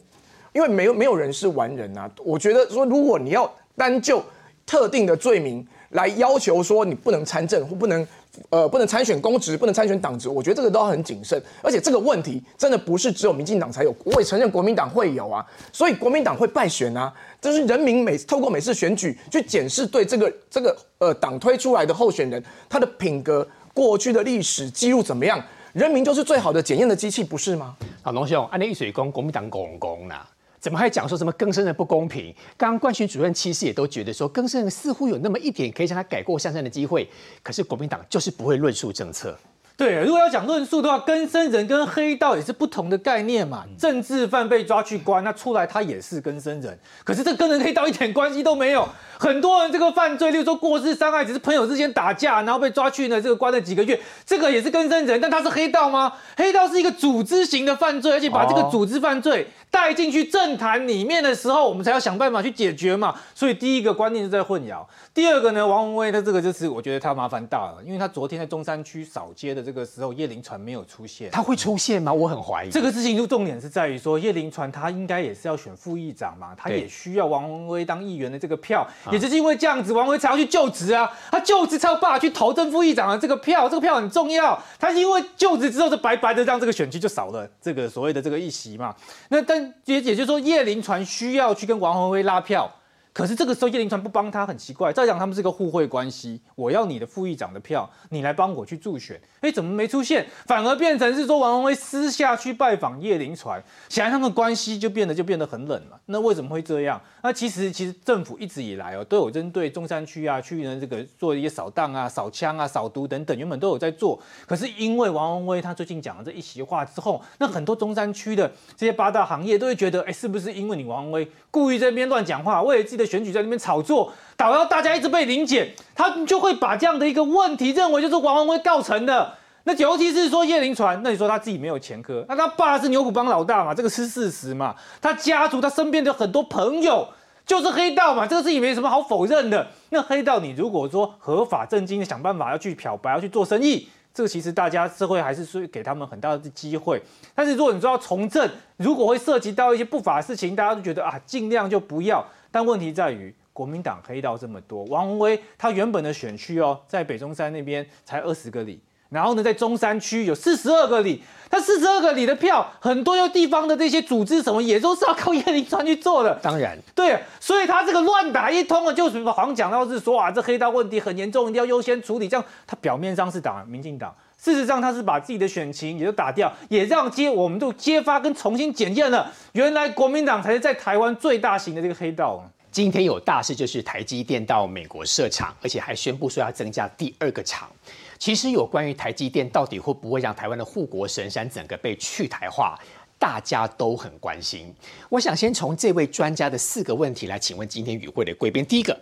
[0.53, 4.23] 因为没有没有人是完人啊，我觉得说如果你要单就
[4.65, 8.07] 特定的罪名来要求说你不能参政或不能
[8.49, 11.41] 呃不能参选公职、不能参选党职，我觉得这个都要很谨慎。
[11.61, 25.41] 而且这个问题真的不是只有民进党才有，我也承认国民党会有啊，所以国民党会败选啊，就是人民每透过每次选举去检视对这个这个呃党推出来的候选人他的品格、过去的历史记录怎么样，
[25.73, 27.75] 人民就是最好的检验的机器，不是吗？
[28.01, 30.29] 好，龙兄，按你一水公国民党公公啊，
[30.59, 32.33] 怎么还讲说什么更生人不公平？
[32.57, 37.07] 刚刚冠群主任其实也都觉得说，更生人似乎有那么一点可以让他改过向善的机会，
[37.41, 39.37] 可是国民党就是不会论述政策。
[39.81, 43.65] 对，如果要讲论述的话，跟生人跟黑道也是不同的概念嘛。
[43.79, 48.87] 政治犯被抓去关，那出来他也是跟生人，可是这跟人黑道一点关系都没有。
[49.17, 56.13] 很多人这个犯罪，例如说过失伤害，只是朋友之间打架，然后被抓去呢，这个关了几个月，这个也是跟生人，但他是黑道吗？
[56.37, 63.15] 黑道是一个组织型的犯罪，而且把这个组织犯罪带进去政坛里面的时候，我们才要想办法去解决嘛。
[63.33, 71.31] 所以第一个观念是在混淆，第二个呢，王文威他这个就是我觉得他麻烦大了，因为他昨天在中山区扫街的这个时候，叶林传没有出现。
[71.31, 72.11] 他会出现吗？
[72.11, 72.69] 我很怀疑。
[72.69, 84.61] 这个事情就重点是在于说，叶林传他应该也是要选副议长嘛，他也需要王文威当议员的这个票，也就是因为这样子，王文威才要去就职啊，他就职才有办法去投正副议长的这个票，这个票很重要。
[84.77, 88.93] 他因为就职之后，就白白的让这个选区就少了这个所谓的这个一席嘛。
[89.29, 92.71] 那但也也就是说，叶林传需要去跟王宏辉拉票。
[93.13, 100.25] 可是这个时候叶林川不帮他很奇怪，再讲他们是个互惠关系，我要你的副议长的票，你来帮我去助选，哎，怎么没出现？
[100.45, 105.99] 反而变成是说王文威私下去拜访叶林川，显然他们关系就变得就变得很冷了。
[106.05, 107.01] 那为什么会这样？
[107.21, 114.17] 那其实其实政府一直以来哦都有针对中山区啊去呢这个做一些扫荡啊、扫枪啊、扫毒等等，原本都有在做。
[114.47, 129.35] 可是因为王文威他最近讲了这一席话之后，那很多中山区的这些八大行业都会觉得，哎，是不是因为你王文威故意在那边乱讲话，为了自己的选举在那边炒作，导到大家一直被临检，他就会把这样的一个问题认为就是王文威造成的。
[129.63, 134.75] 那尤其是说叶林传，那你说他自己没有前科，那他爸是牛虎帮老大嘛，这个是事实嘛。
[134.99, 137.07] 他家族他身边的很多朋友
[137.45, 139.67] 就是黑道嘛，这个事情没什么好否认的。
[139.89, 146.99] 那黑道你如果说合法正经的想办法要去漂白，要去做生意，这个其实大家社会还是会给他们很大的机会。
[147.35, 152.25] 但是如果你说要从政，如果会涉及到一些不法的事情，大家都觉得啊，尽量就不要。
[152.51, 153.33] 但问题在于。
[153.53, 166.33] 国民党黑道这么多，王文威他原本的选区哦，在北中山那边才二十个里，然后呢，在中山区有四十二个里，他四十二个里的票，很多有地方的这些组织什么，也都是要靠叶林川去做的。
[166.41, 172.29] 当然，对，所以他这个乱打一通啊，就是好像讲到是说啊，这黑道问题很严重，一定要优先处理。
[172.29, 182.43] 这样，他表面上是党民进党，事实上他是把自己的选情也就打掉，也让揭我们都揭发跟重新检验了，原来国民党才是在台湾最大型的这个黑道。
[182.71, 187.69] 今天有大事，就是台积电到美国设厂，而且还宣布说要增加第二个厂。
[188.17, 192.75] 其实有关于台积电到底会不会让台湾的护国神山整个被去台化，
[193.19, 194.73] 大家都很关心。
[195.09, 198.65] 我想先从这位专家的四个问题来请问今天与会的贵宾。
[198.65, 198.97] 第一个，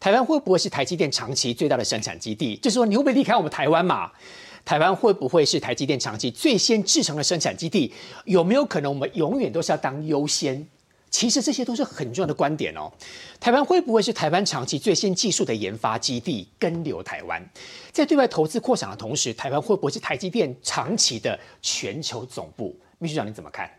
[0.00, 2.56] 台湾会不会是台积电长期最大的生产基地？
[2.56, 4.10] 就是说你会不会离开我们台湾嘛？
[4.68, 7.90] 台湾会不会是台积电长期最先制成的生产基地？
[8.26, 10.68] 有没有可能我们永远都是要当优先？
[11.08, 12.92] 其实这些都是很重要的观点哦。
[13.40, 17.42] 台湾会不会是台湾长期最新技术的研发基地，根留台湾？
[17.92, 22.78] 在对外投资扩展的同时，台湾会不会是台积电长期的全球总部？
[22.98, 23.70] 秘书长你怎么看？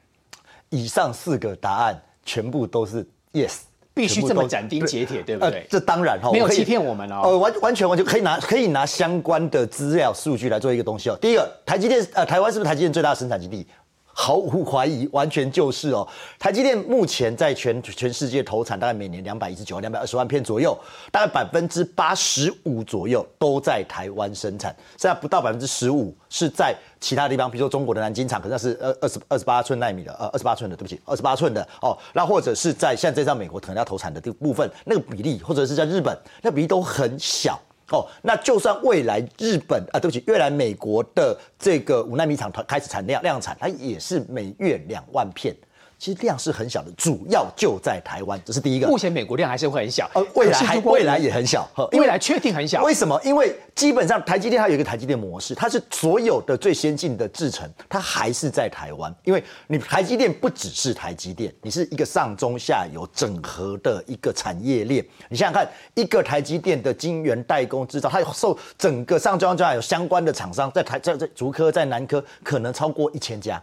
[0.69, 3.58] 以上四个答案全部都是 yes，
[4.00, 5.68] 必须这么斩钉截铁，对不对？
[5.70, 7.22] 这当然哈，没有欺骗我们哦。
[7.26, 11.18] 呃，完完全完全可以拿可以拿相关的资料数据来做一个东西哦。
[11.20, 13.68] 第一个，台积电呃，台湾是不是台积电最大的生产基地？
[14.13, 16.08] 毫无怀疑，完全就是哦。
[16.38, 20.77] 台积电目前在全全世界投产大概每年两百一十九万、两百二十万片左右，
[21.12, 31.98] 大概百分之八十五左右都在台湾生产，现在不到百分之十五是在其他地方，比如说中国的南京厂，可能是二二十二十八寸纳米的，呃，二十八寸的，对不起，二十八寸的哦。
[32.13, 37.60] 那或者是在现在在美国可能要投产的这个部分，那个比例，或者是在日本，那比例都很小。
[37.92, 45.56] 哦，那就算未来日本啊，对不起，未来美国的这个五纳米厂开始产量量产，它也是每月两万片，
[46.00, 48.87] 其实量是很小的，主要就在台湾，这是第一个。
[48.87, 52.81] 目前美国量还是会很小，呃，未来未来也很小，未来确定很小。
[52.83, 53.19] 为什么？
[53.21, 59.13] 因为基本上台积电它有一个台积电模式，它是所有的最先进的制程，它还是在台湾。
[59.25, 65.06] 因为你台积电不只是台积电，你是一个上中下游整合的一个产业链。
[65.27, 73.62] 你想想看，一个台积电的晶圆代工制造，它有受整个上中下游相关的厂商，在台在在竹科在南科可能超过一千家。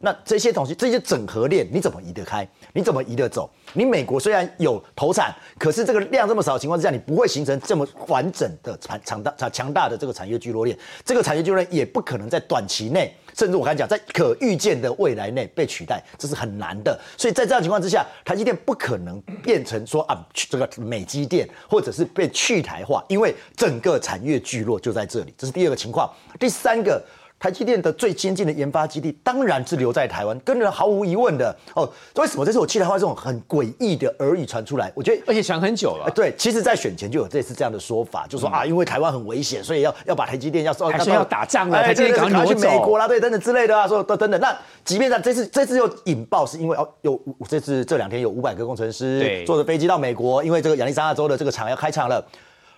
[0.00, 2.46] 那这些东西，这些整合链，你怎么移得开？
[2.72, 3.48] 你怎么移得走？
[3.72, 10.76] 你美国虽然有投产，可是这个量这么少的情况之下，你不会形成这么完整的产强大强强大的这个产业聚落链。
[11.04, 16.98] 这个产业聚落链也不可能在短期内，甚至我刚才讲，在可预见的未来内被取代，这是很难的。
[17.16, 25.32] 所以在这样情况之下，台积电不可能变成说啊，这个美积电，或者是被去台化，因为整个产业聚落就在这里。
[25.38, 26.10] 这是第二个情况。
[26.38, 27.02] 第三个。
[27.44, 31.86] 台积电的最先进的研发基地当然是留在台湾，跟人毫无疑问的哦。
[32.14, 34.90] 为什么这次我去台湾这种很诡异的耳语传出来？
[34.94, 36.10] 我觉得而且想很久了。
[36.14, 44.40] 对，其实，在选前就有这次这样的说法，就说啊，因为台湾很危险，所以要要把台积电要收，还是要打仗了，台积电赶快去挪走美国啦，对，等等之类的啊，说等等。
[44.40, 52.26] 那即便在这次这次又引爆，是因为哦有这次这两天有五百个工程师坐着飞机到美国，因为这个亚利桑那州的这个厂要开厂了。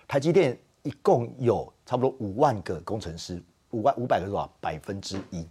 [0.09, 3.41] 台积电一共有差不多五万个工程师，
[3.71, 4.49] 五万五百个多少？
[4.59, 5.45] 百分之一。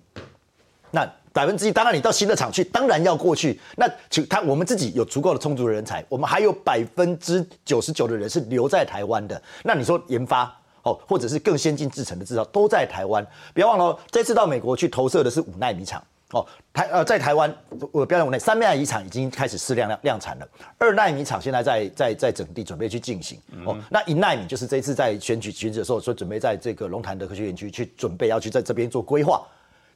[0.91, 3.61] 那百分之一，当然你到新的厂去，当然要过去。
[3.77, 9.41] 那其他我们自己有足够的充足的人才，我们还有百分之九十九的人是留在台湾的。
[9.65, 10.45] 那你说研发
[10.83, 13.27] 哦，或者是更先进制程的制造都在台湾。
[13.53, 16.03] 不要忘了，这次到美国去投射的是五纳米厂。
[16.33, 17.55] 哦，台呃，在台湾，
[17.93, 23.41] 我不要讲五纳米，三纳米厂已经开始试量量量产了，二纳米厂现在在在在整地准备去进行。
[23.65, 29.41] 哦，那一纳米就是这一次在选举选举的时候说准备在这个龙潭的科学园区去准备要去在这边做规划。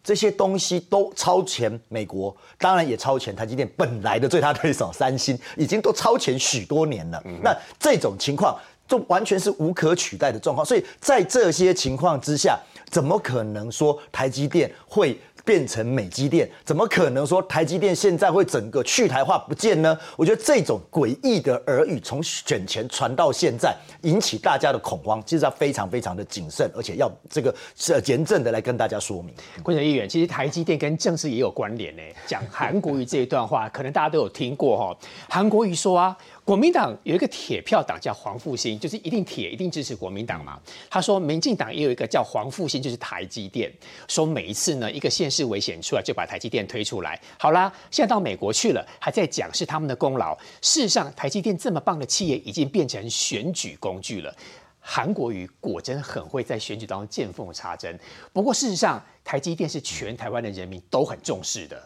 [0.03, 7.23] 这些东西都超前美国，当然也超前台积电本来的最大对手三星，已经都超前许多年了。
[7.43, 8.59] 那这种情况，
[8.89, 10.65] 就完全是无可取代的状况。
[10.65, 12.59] 所以在这些情况之下，
[12.89, 15.21] 怎么可能说台积电会
[15.51, 16.49] 变成美积电？
[16.65, 19.99] 怎么可能说台积电现在会整个去台化不见呢？
[20.17, 29.35] 我觉得这种诡异的耳语从选前传到现在，引起大家的恐慌，其实要非常非常的谨慎，而且要这个是严正的来跟大家说明。
[29.61, 32.03] 观察议员，其实台积电跟政治也有关联呢。
[32.29, 34.97] 讲韩国瑜这一段话，可能大家都有听过哈。
[35.29, 36.17] 韩国瑜说啊，
[36.51, 40.61] 国民党有一个铁票党叫黄复兴，就是一定铁，一定支持国民党嘛。
[40.91, 43.73] 他说，民进党也有一个叫黄复兴，就是台积电。
[44.09, 47.17] 说每一次呢，一个县市危险出来，就把台积电推出来。
[47.39, 50.37] 好啦，现在到美国去了，还在讲是他们的功劳。
[50.61, 54.35] 事实上，台积电这么棒的企业，已经变成选举工具了。
[54.81, 57.97] 韩国瑜果真很会在选举当中见缝插针。
[58.33, 61.81] 不过事实上，台积电是全台湾的人民都很重视的。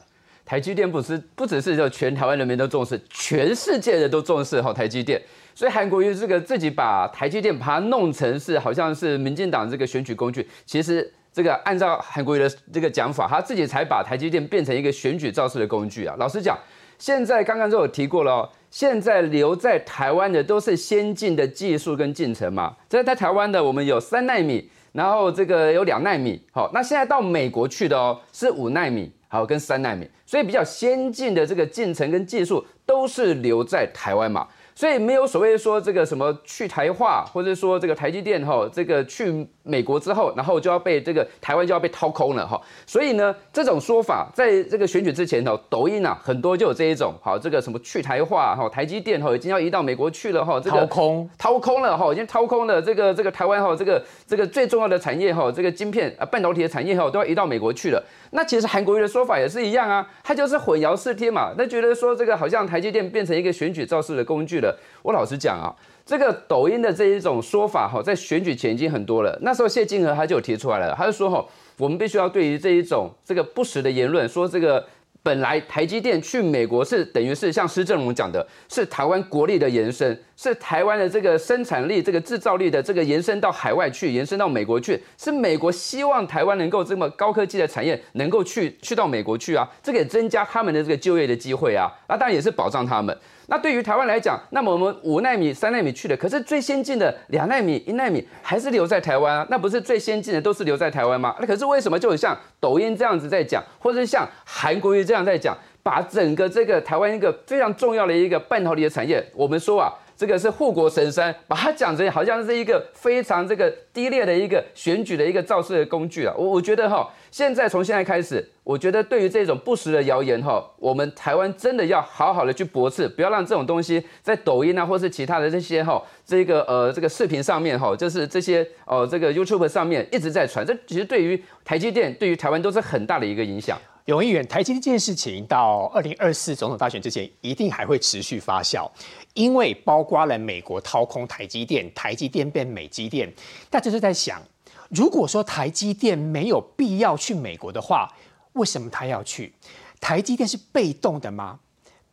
[0.45, 5.21] 台积电不是不只是就全台湾人民都重视，全世界的都重视哈台积电。
[5.55, 16.15] 所以韩国瑜这个自己把台积电把它弄成是好像是民进党这个选举工具，其实这个按照韩国瑜的这个讲法，他自己才把台积电变成一个选举造势的工具啊。
[16.19, 16.59] 老实讲，
[16.99, 22.77] 现在刚刚就有提过了哦，现在留在台湾的都是先进的技术跟进程嘛。
[22.89, 34.47] 在在台湾的我们有三纳米，然后这个有两纳米，好，那现在到美国去的哦是五纳米，好跟三纳米，所以比较先进的这个进程跟技术都是留在台湾嘛。
[34.75, 42.61] 所以没有所谓说这个什么去台化，或者说这个台积电哈，这个去美国之后，然后就要被这个台湾就要被掏空了哈。
[42.87, 58.05] 所以呢，这种说法在这个选举之前哦，抖音啊很多就有这一种，好这个什么去台化哈，台积电哈已经要移到美国去了哈，这个掏空掏空了哈，已经掏空了这个这个台湾哈，这个这个最重要的产业哈，这个晶片啊半导体的产业哈都要移到美国去了。
[58.33, 64.61] 那其实韩国瑜的说法也是一样啊，他就是混淆视听嘛，那觉得说这个好像台积电变成一个选举造势的工具
[65.03, 65.75] 我老实讲啊，
[66.07, 69.39] 这个抖音的这一种说法哈，在选举前已经很多了。
[69.43, 71.45] 那时候谢金河他就有提出来了，他就说哈，
[71.79, 74.87] 我们必须要对于这一种这个不实的言论，说这个
[75.23, 93.17] 本来台积电去美国是等于是像施正荣讲的，是台湾国力的延伸，是台湾的这个生产力、这个制造力的这个延伸到海外去，延伸到美国去，是美国希望台湾能够这么高科技的产业能够去去到美国去啊，这个也增加他们的这个就业的机会啊，那当然也是保障他们。
[93.47, 99.47] 那对于台湾来讲，那么我们五纳米、三纳米去的，可是最先进的两纳米、一纳米还是留在台湾啊？
[99.51, 101.35] 那不是最先进的都是留在台湾吗？
[101.41, 116.35] 那可是为什么就有像抖音这样子在讲，或者是像韩国瑜这样在讲，把整个这个台湾一个非常重要的一个半导体的产业，我们说啊，这个是护国神山，把它讲成好像是一个非常这个低劣的一个选举的一个造势的工具啊。
[116.37, 133.77] 我我觉得哈，现在从现在开始，我觉得对于这种不实的谣言哈，我们台湾真的要好好的去驳斥，不要让这种东西在抖音啊或是其他的这些哈这个呃这个视频上面哈，就是这些呃这个 YouTube 上面一直在传，这其实对于台积电对于台湾都是很大的一个影响。
[134.07, 138.87] 永议员，台积电这件事情到二零二四总统大选之前，一定还会持续发酵，
[139.35, 143.33] 因为包括了美国掏空台积电，台积电变美积电。
[143.69, 144.41] 大家就在想，
[144.89, 148.09] 如果说台积电没有必要去美国的话，
[148.55, 149.53] 为什么他要去？
[150.01, 151.59] 台积电是被动的吗？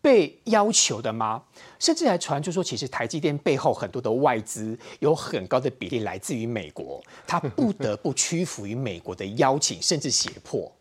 [0.01, 1.43] 被要求的吗？
[1.77, 10.71] 甚至还传出说，其实台积电背后很多的外资有很高的比例来自于美国，他不得不屈服于美国的邀请，甚至胁迫。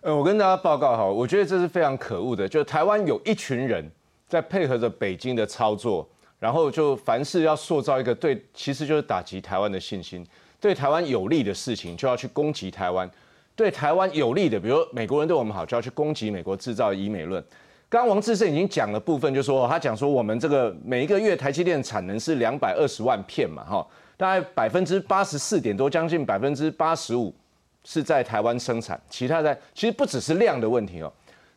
[0.00, 3.84] 呃，我跟大家报告哈，我觉得这是非常可恶的，就台湾有一群人
[4.28, 6.06] 在配合着北京的操作，
[6.38, 10.24] 然后就凡事要塑造一个对，其实就是打击台湾的信心，
[10.60, 13.10] 对台湾有利的事情就要去攻击台湾，
[13.56, 17.42] 对台湾有利的，比如美国人对我们好，就要去攻击美国制造以美论。
[17.88, 27.34] 刚刚王志胜已经讲了部分，就说他讲说我们这个每一个月台积电产能是两百二十万片嘛，哈，大概百分之八十四点多，将近百分之八十五。
[27.84, 31.10] 是在台湾生产，其他在其实不只是量的问题哦，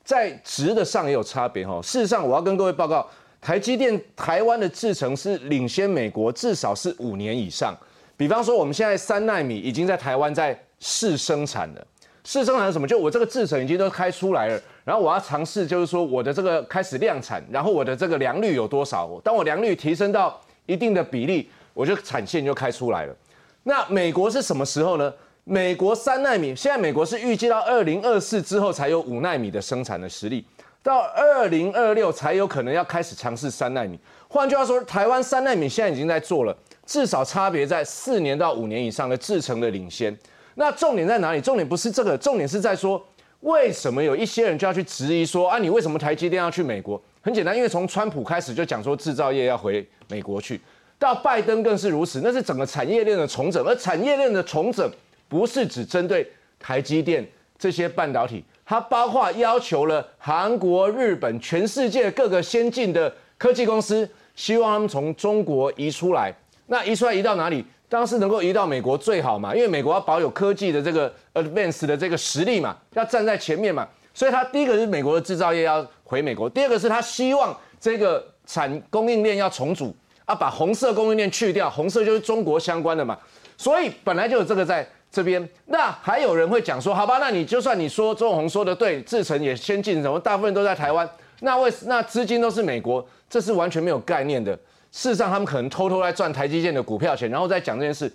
[0.03, 1.79] 在值的上也有差别哦。
[1.83, 3.07] 事实上，我要跟各位报告，
[3.39, 7.75] 台积电台湾的制程是领先美国至少是五年以上。
[8.17, 11.87] 比方说，我们现在三纳米已经在台湾在试生产了，
[12.23, 12.87] 试生产什么？
[12.87, 19.09] 就我这个制程已经都开出来了，然后我要尝试，就是说我的这个开始量产，然后我的这个良率有多少？
[19.23, 23.15] 当我良率提升到一定的比例，我就产线就开出来了。
[23.63, 25.11] 那美国是什么时候呢？
[25.43, 30.45] 美国三纳米，现在美国是预计到二零二四之后才有五纳米的生产的实力，
[30.83, 33.99] 到二零二六才有可能要开始尝试三纳米。
[34.27, 40.15] 换句话说，台湾三纳米现在已经在做了，至少差别在四年到五年以上的制程的领先。
[40.55, 41.41] 那重点在哪里？
[41.41, 43.03] 重点不是这个，重点是在说
[43.39, 47.01] 为什么有一些人就要去质疑说啊，你为什么台积电要去美国？
[47.19, 50.61] 很简单，因为从川普开始就讲说制造业要回美国去，
[50.99, 54.87] 到拜登更是如此，那是整个产业链的重整，而产业链的重整。
[55.31, 56.29] 不是只针对
[56.59, 57.25] 台积电
[57.57, 66.35] 这些半导体，它包括要求了韩国、日本、全世界各个先进的科技公司，希望他们从中国移出来。
[66.65, 67.65] 那移出来移到哪里？
[67.87, 73.87] 当然是能够移到美国最好嘛，因为美国要保有科技的这个 advance 的这个实力嘛，要站在前面嘛。
[74.13, 83.17] 所以它第一个是美国的制造业要回美国，第二个是他希望这个产供应链要重组啊，把红色供应链去掉，红色就是中国相关的嘛。
[83.55, 84.85] 所以本来就有这个在。
[85.11, 91.09] 这边那还有人会讲说，好吧，那你就算你说周永红说的对，制程也先进，什么大部分都在台湾，
[91.41, 94.53] 那为那资金都是美国，这是完全没有概念的。
[94.91, 98.11] 事实上，他们可能偷偷在赚台积电的股票钱，然后再讲这件事。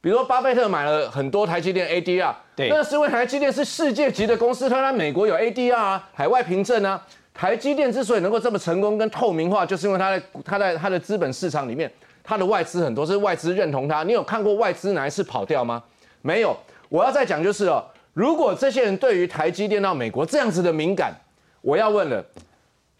[0.00, 7.02] 比如说，巴菲特买了很多台积电 ADR，对，那是因为台积电是世界级的公司，它在美国有 ADR 啊，海外凭证啊。
[7.34, 11.90] 台积电之所以能够这么成功跟透明化，就是因为它在它在它的资本市场里面，
[12.24, 14.02] 它的外资很多是外资认同它。
[14.04, 15.82] 你有看过外资哪一次跑掉吗？
[16.26, 16.56] 没有，
[16.88, 17.80] 我要再讲就是哦，
[18.12, 21.14] 如果这些人对于台积电到美国这样子的敏感，
[21.60, 22.24] 我要问了，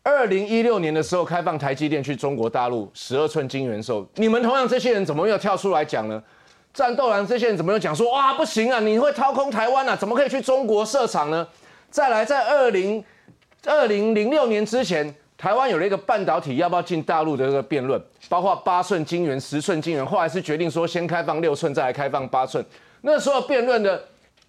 [0.05, 6.23] 二零一六年的时候开放台积电去中国大陆十二寸晶圆的时候，你们同样这些人怎么没有跳出来讲呢？
[6.73, 11.45] 战斗蓝这些人怎么又讲说哇不行啊，你会掏空台湾啊，怎么可以去中国设厂呢？
[11.91, 13.03] 再来，在二零
[13.65, 22.65] 二零零六年之前，台湾有了一个半导体要不要进大陆的这个辩论，包括八寸晶圆、十寸晶圆，后来是决定说先开放六寸，再来开放八寸。
[23.09, 24.03] 那时候辩论的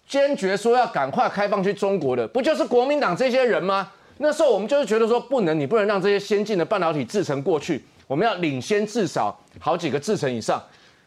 [0.08, 3.88] 坚决说要赶快开放去中国的，不就是国民党这些人吗？
[4.16, 10.60] 那时候我们就是觉得说不能，你不能让这些先进的半导体制成过去，我们要领先至少好几个制成以上。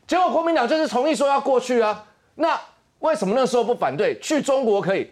[0.08, 2.06] 结果国民党就是同意说要过去啊。
[2.36, 2.58] 那
[3.00, 4.18] 为什么那时候不反对？
[4.22, 5.12] 去中国可以，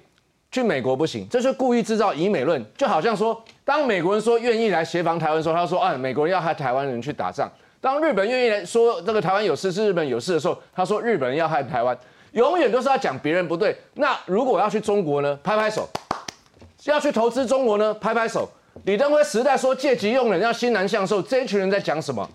[0.50, 7.50] 去美国不行，这是故意制造以美论，就好像说，当美国人说愿意来协防台湾的时候，他说啊，美国人要害台湾人去打仗；
[7.82, 11.98] 当日本愿意来说这个台湾有事是日本有事的时候，他说日本人要害台湾。
[12.32, 13.76] 永远都是要讲别人不对。
[13.96, 15.38] 那如果要去中国呢？
[15.44, 15.88] 拍拍手。
[16.86, 17.94] 要去投资中国呢？
[17.96, 18.50] 拍拍手。
[18.86, 22.28] 李登辉时代说借机用人，要新南向受，这一群人在讲什么？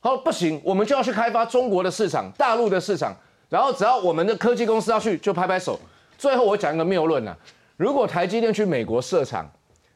[0.00, 3.14] 好，不行，我们就要去开发中国的市场、大陆的市场。
[3.48, 5.78] 然后只要我们的科技公司要去，就拍拍手。
[6.16, 7.36] 最后我讲一个谬论啊，
[7.76, 9.46] 如果台积电去美国设厂，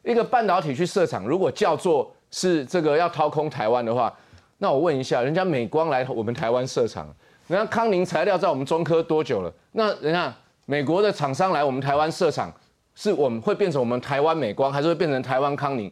[0.03, 4.13] 一个半导体去设厂，如果叫做是这个要掏空台湾的话，
[4.59, 7.11] 那我问一下，人家美光来我们台湾设厂？
[7.47, 9.51] 人家康宁材料在我们中科多久了？
[9.71, 10.33] 那人家
[10.65, 12.53] 美国的厂商来我们台湾设厂，
[12.93, 15.89] 是我们会变成我们台湾美光，还是会变成台湾康宁？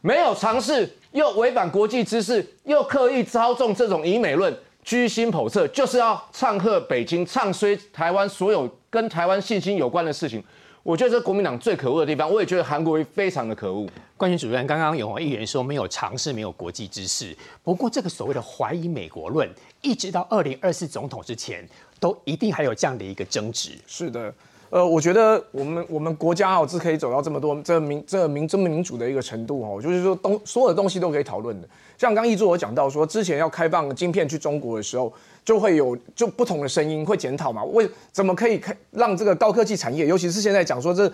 [0.00, 4.52] 没有尝试又违反国际知识，又刻意操纵这种以美论，
[4.82, 10.42] 居心叵测，就是要唱和北京，唱衰台湾所有跟台湾信心有关的事情。
[10.86, 13.88] 我觉得这是国民党最可恶的地方，我也觉得韩国瑜非常的可恶。
[14.16, 17.36] 冠军主任，刚刚有黄议员说没有尝试，没有国际知识。
[17.64, 19.50] 不过这个所谓的怀疑美国论，
[19.82, 21.68] 一直到二零二四总统之前，
[21.98, 23.72] 都一定还有这样的一个争执。
[23.88, 24.32] 是的，
[24.68, 31.68] 呃，我觉得我们我们国家哦是可以走到这么多这民这民这么民主的一个程度哦，就是说东所有的东西都可以讨论的。
[31.96, 35.12] 像刚毅柱我讲到说，之前要开放晶片去中国的时候，
[35.44, 41.10] 就会有就不同的声音会检讨嘛，为怎么可以开让这个高科技产业，尤其是现在讲说这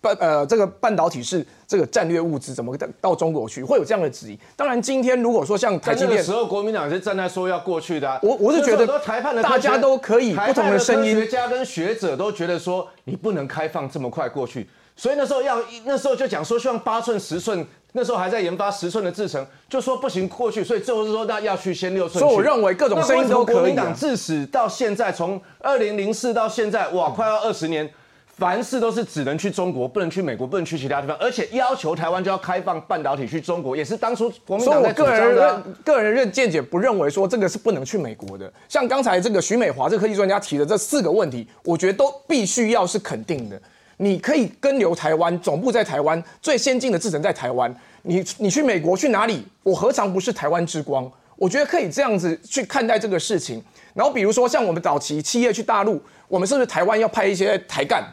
[0.00, 4.38] 半呃这个半导体是这个战略物资，怎么到到中国去，会有这样的质疑。
[4.54, 8.20] 当然，今天如果说像台积电那个时，候，国民党是站在说要过去的、啊。
[8.22, 22.20] 我我是觉得那时候很多台判的大家都可以不同的声音科学家跟学者都觉得说你不能开放这么快过去，所以那时候要那时候就讲说希望八寸十寸，那时候还在研发十寸的制程，就说不行过去，所以最后是说那要去先六寸。
[22.22, 27.90] 所以我认为各种声音都国民党自始到现在，从二零零四到现在，哇，快要二十年。
[28.36, 38.52] 凡事都是只能去中国，不能去美国，不能去其他地方，而且要求台湾就要开放半导体去中国，也是当初国民党在主我个人张的个人认见解不认为说这个是不能去美国的。
[38.68, 43.58] 像刚才这个徐美华这个科技专家提的这四个问题，我觉得都必须要是肯定的。
[43.96, 47.74] 你可以跟留台湾，总部在台湾，最先进的制程在台湾。
[48.02, 49.42] 你你去美国去哪里？
[49.62, 51.10] 我何尝不是台湾之光？
[51.36, 53.64] 我觉得可以这样子去看待这个事情。
[53.94, 58.04] 然后比如说像我们早期企业去大陆，我们是不是台湾要派一些台干？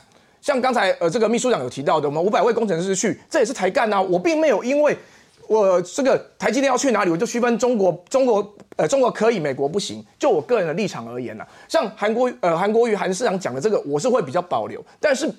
[0.44, 4.02] 像刚才呃这个秘书长有提到的，我们五百位工程师去，这也是台干啊。
[4.02, 4.96] 我并没有因为
[5.48, 10.06] 我这个台积电要去哪里，我就区分中国中国呃中国可以，美国不行。
[10.20, 14.84] 就我个人的立场而言呢、像韩国呃韩国瑜韩市长讲的这个，我是会比较保留。
[15.00, 15.34] 但是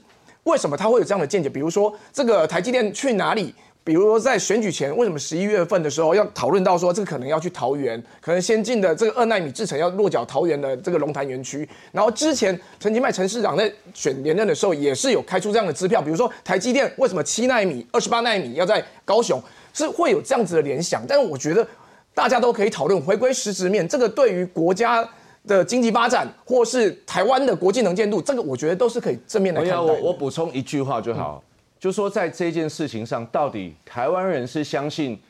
[0.45, 1.51] 为什么他会有这样的见解？
[1.51, 3.55] 比如说这个台积电去哪里？
[3.85, 11.69] 比如说在选举前，为什么十一月份的时候要讨论到说这个可能要去桃园，可能先进的这个二纳米制程要落脚桃园的这个龙潭园区。
[11.93, 19.39] 然后之前陈其迈陈市长在选连任的时候，也是有开出这样的支票，比如说台积电为什么七纳米、二十八纳米要在高雄，
[19.75, 21.05] 是会有这样子的联想。
[21.07, 21.67] 但是我觉得
[22.15, 25.07] 大家都可以讨论，回归实质面，这个对于国家。
[25.47, 29.77] 的经济发展，或是台湾的国际能见度，这个我觉得都是可以正面来看待。
[29.77, 31.45] 我我补充一句话就好，
[31.85, 35.21] 就说在这件事情上，到底台湾人是相信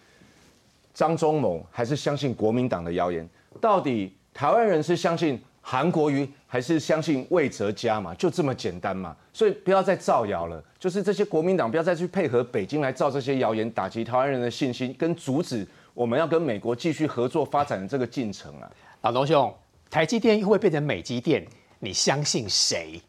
[0.95, 3.29] 张忠谋，还是相信国民党的谣言？
[3.61, 8.15] 到底台湾人是相信韩国瑜，还是相信魏哲家嘛？
[8.15, 9.17] 就这么简单嘛？
[9.33, 18.71] 所以不要再造谣了，就是这些国民党不要再去配合北京来造这些谣言，打击台湾人的信心，跟阻止我们要跟美国继续合作发展的这个进程啊！
[19.01, 19.53] 老东兄，
[19.91, 21.45] 台积电会不会变成美积电？
[21.81, 23.03] 你相信谁？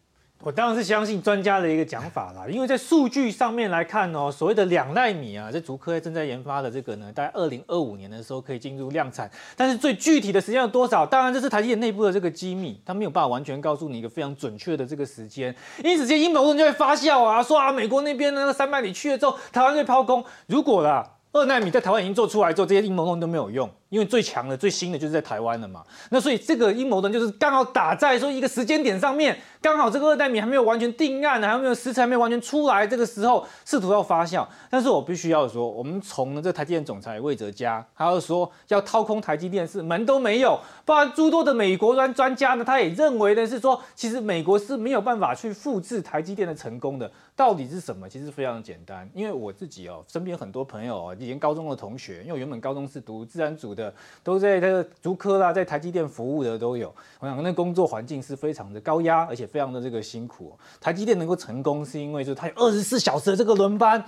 [0.43, 11.03] 我当然是相信专家的一个讲法啦，因为在数据上面来看哦，所谓的两纳米啊，这竹科正在研发的这个呢，大概二零二五年的时候可以进入量产，但是最具体的时间有多少？
[11.03, 21.11] 当然这是台积电内部的这个机密，它没有办法完全告诉你一个非常准确的这个时间，因此这些阴谋论就会发酵啊，说啊美国那边那个三百里去了之后，台湾会抛空，如果啦。
[21.33, 25.81] 二纳米在台湾已经做出来之后，这些阴谋论都没有用，因为最强的、最新的就是在台湾了嘛。
[26.09, 34.45] 那所以这个阴谋论就是刚好打在说一个时间点上面，刚好这个二代米还没有完全定案呢，还没有食材没有完全出来，这个时候试图要发酵。
[34.69, 47.09] 但是我必须要说，我们从这台积电总裁魏哲嘉，还有说要掏空台积电是门都没有，不然诸多的美国专专家呢，他也认为呢是说，其实美国是没有办法去复制台积电的成功的。
[47.37, 48.07] 到底是什么？
[48.07, 53.84] 其实非常简单，因为我自己哦，身边很多朋友哦，以前高中的同学，因为原本高中是读自然组的，
[54.23, 56.93] 都在这个竹科啦，在台积电服务的都有。
[57.19, 64.03] 我想那工作环境是非常的高压，而且非常的这个辛苦、台积电能够成功，是因为就是它有二十四小时的这个轮班。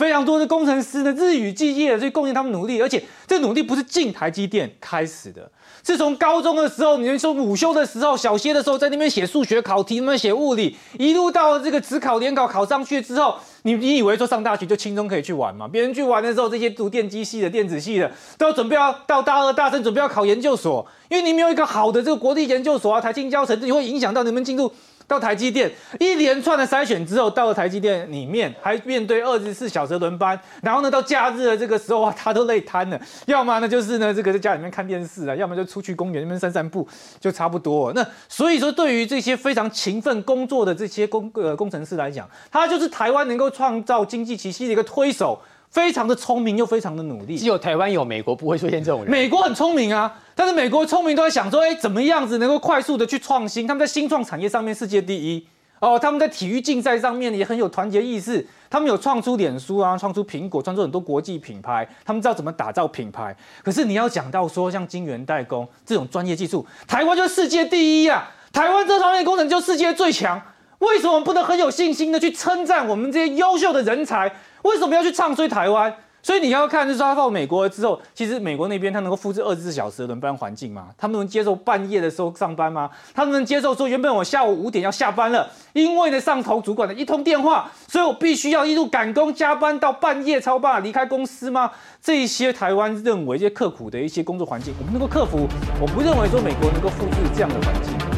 [0.00, 5.52] 非常多的工程师呢，日以继夜的去贡献他们努力，而且这努力不是进台积电开始的，
[5.84, 13.34] 是从高中的时候，你们说午休的时候、小歇的时候，在那边写数学考题，那边写物理，一路到了这个职考、联考考上去之后，
[13.64, 15.68] 你你以为说上大学就轻松可以去玩嘛？
[15.68, 24.72] 别人去玩的时候，这些读电机系的、电子系的，都要准备要到大二、大三，准备要考研究所，因为你没有一个好的这个国立研究所啊，台青交成绩会影响到你们进入。
[25.10, 33.00] 到台积电一连串的筛选之后，到了台积电里面，还面对二十四小时轮班，然后呢，到假日的这个时候啊，他都累瘫了。
[33.26, 36.86] 要么呢，就是呢，这个在家里面看电视啊，要么就出去公园那边散散步，
[37.18, 37.92] 就差不多。
[37.92, 45.36] 那所以说，对于这些非常勤奋工作的这些工呃工程师来讲，他就是台湾能够创造经济奇迹的一个推手。
[45.70, 49.10] 非常的聪明又非常的努力，只有台湾有，美国不会出现这种人。
[49.10, 53.66] 美国很聪明啊，但是美国聪明都在想说，哎，怎么样子能够快速的去创新？
[53.68, 55.46] 他们在新创产业上面世界第一
[55.78, 58.44] 哦，他们在体育竞赛上面也很有团结意识。
[58.68, 63.34] 他们有创出脸书啊，创出苹果，创出很多国际品牌，他们知道怎么打造品牌。
[63.64, 68.30] 可是你要讲到说像晶圆代工这种专业技术，台湾就是世界第一啊！
[68.52, 70.40] 台湾这方面工程就世界最强，
[70.80, 74.32] 为什么不能很有信心的去称赞我们这些优秀的人才？
[74.62, 75.94] 为什么要去唱衰台湾？
[76.22, 80.88] 所以你要看，就是他到美国之后，其实美国那边他能够复制二十四小时的轮班环境吗？
[80.98, 82.90] 他们能接受半夜的时候上班吗？
[83.14, 91.70] 他们能接受说原本我下午五点要下班了，因为呢上头主管的一通电话，所以我必须要一路赶工加班到半夜超霸离开公司吗？
[92.02, 95.48] 这些台湾认为这些刻苦的一些工作环境，我们能够克服？
[95.80, 98.09] 我不认为说美国能够复制这样的环境。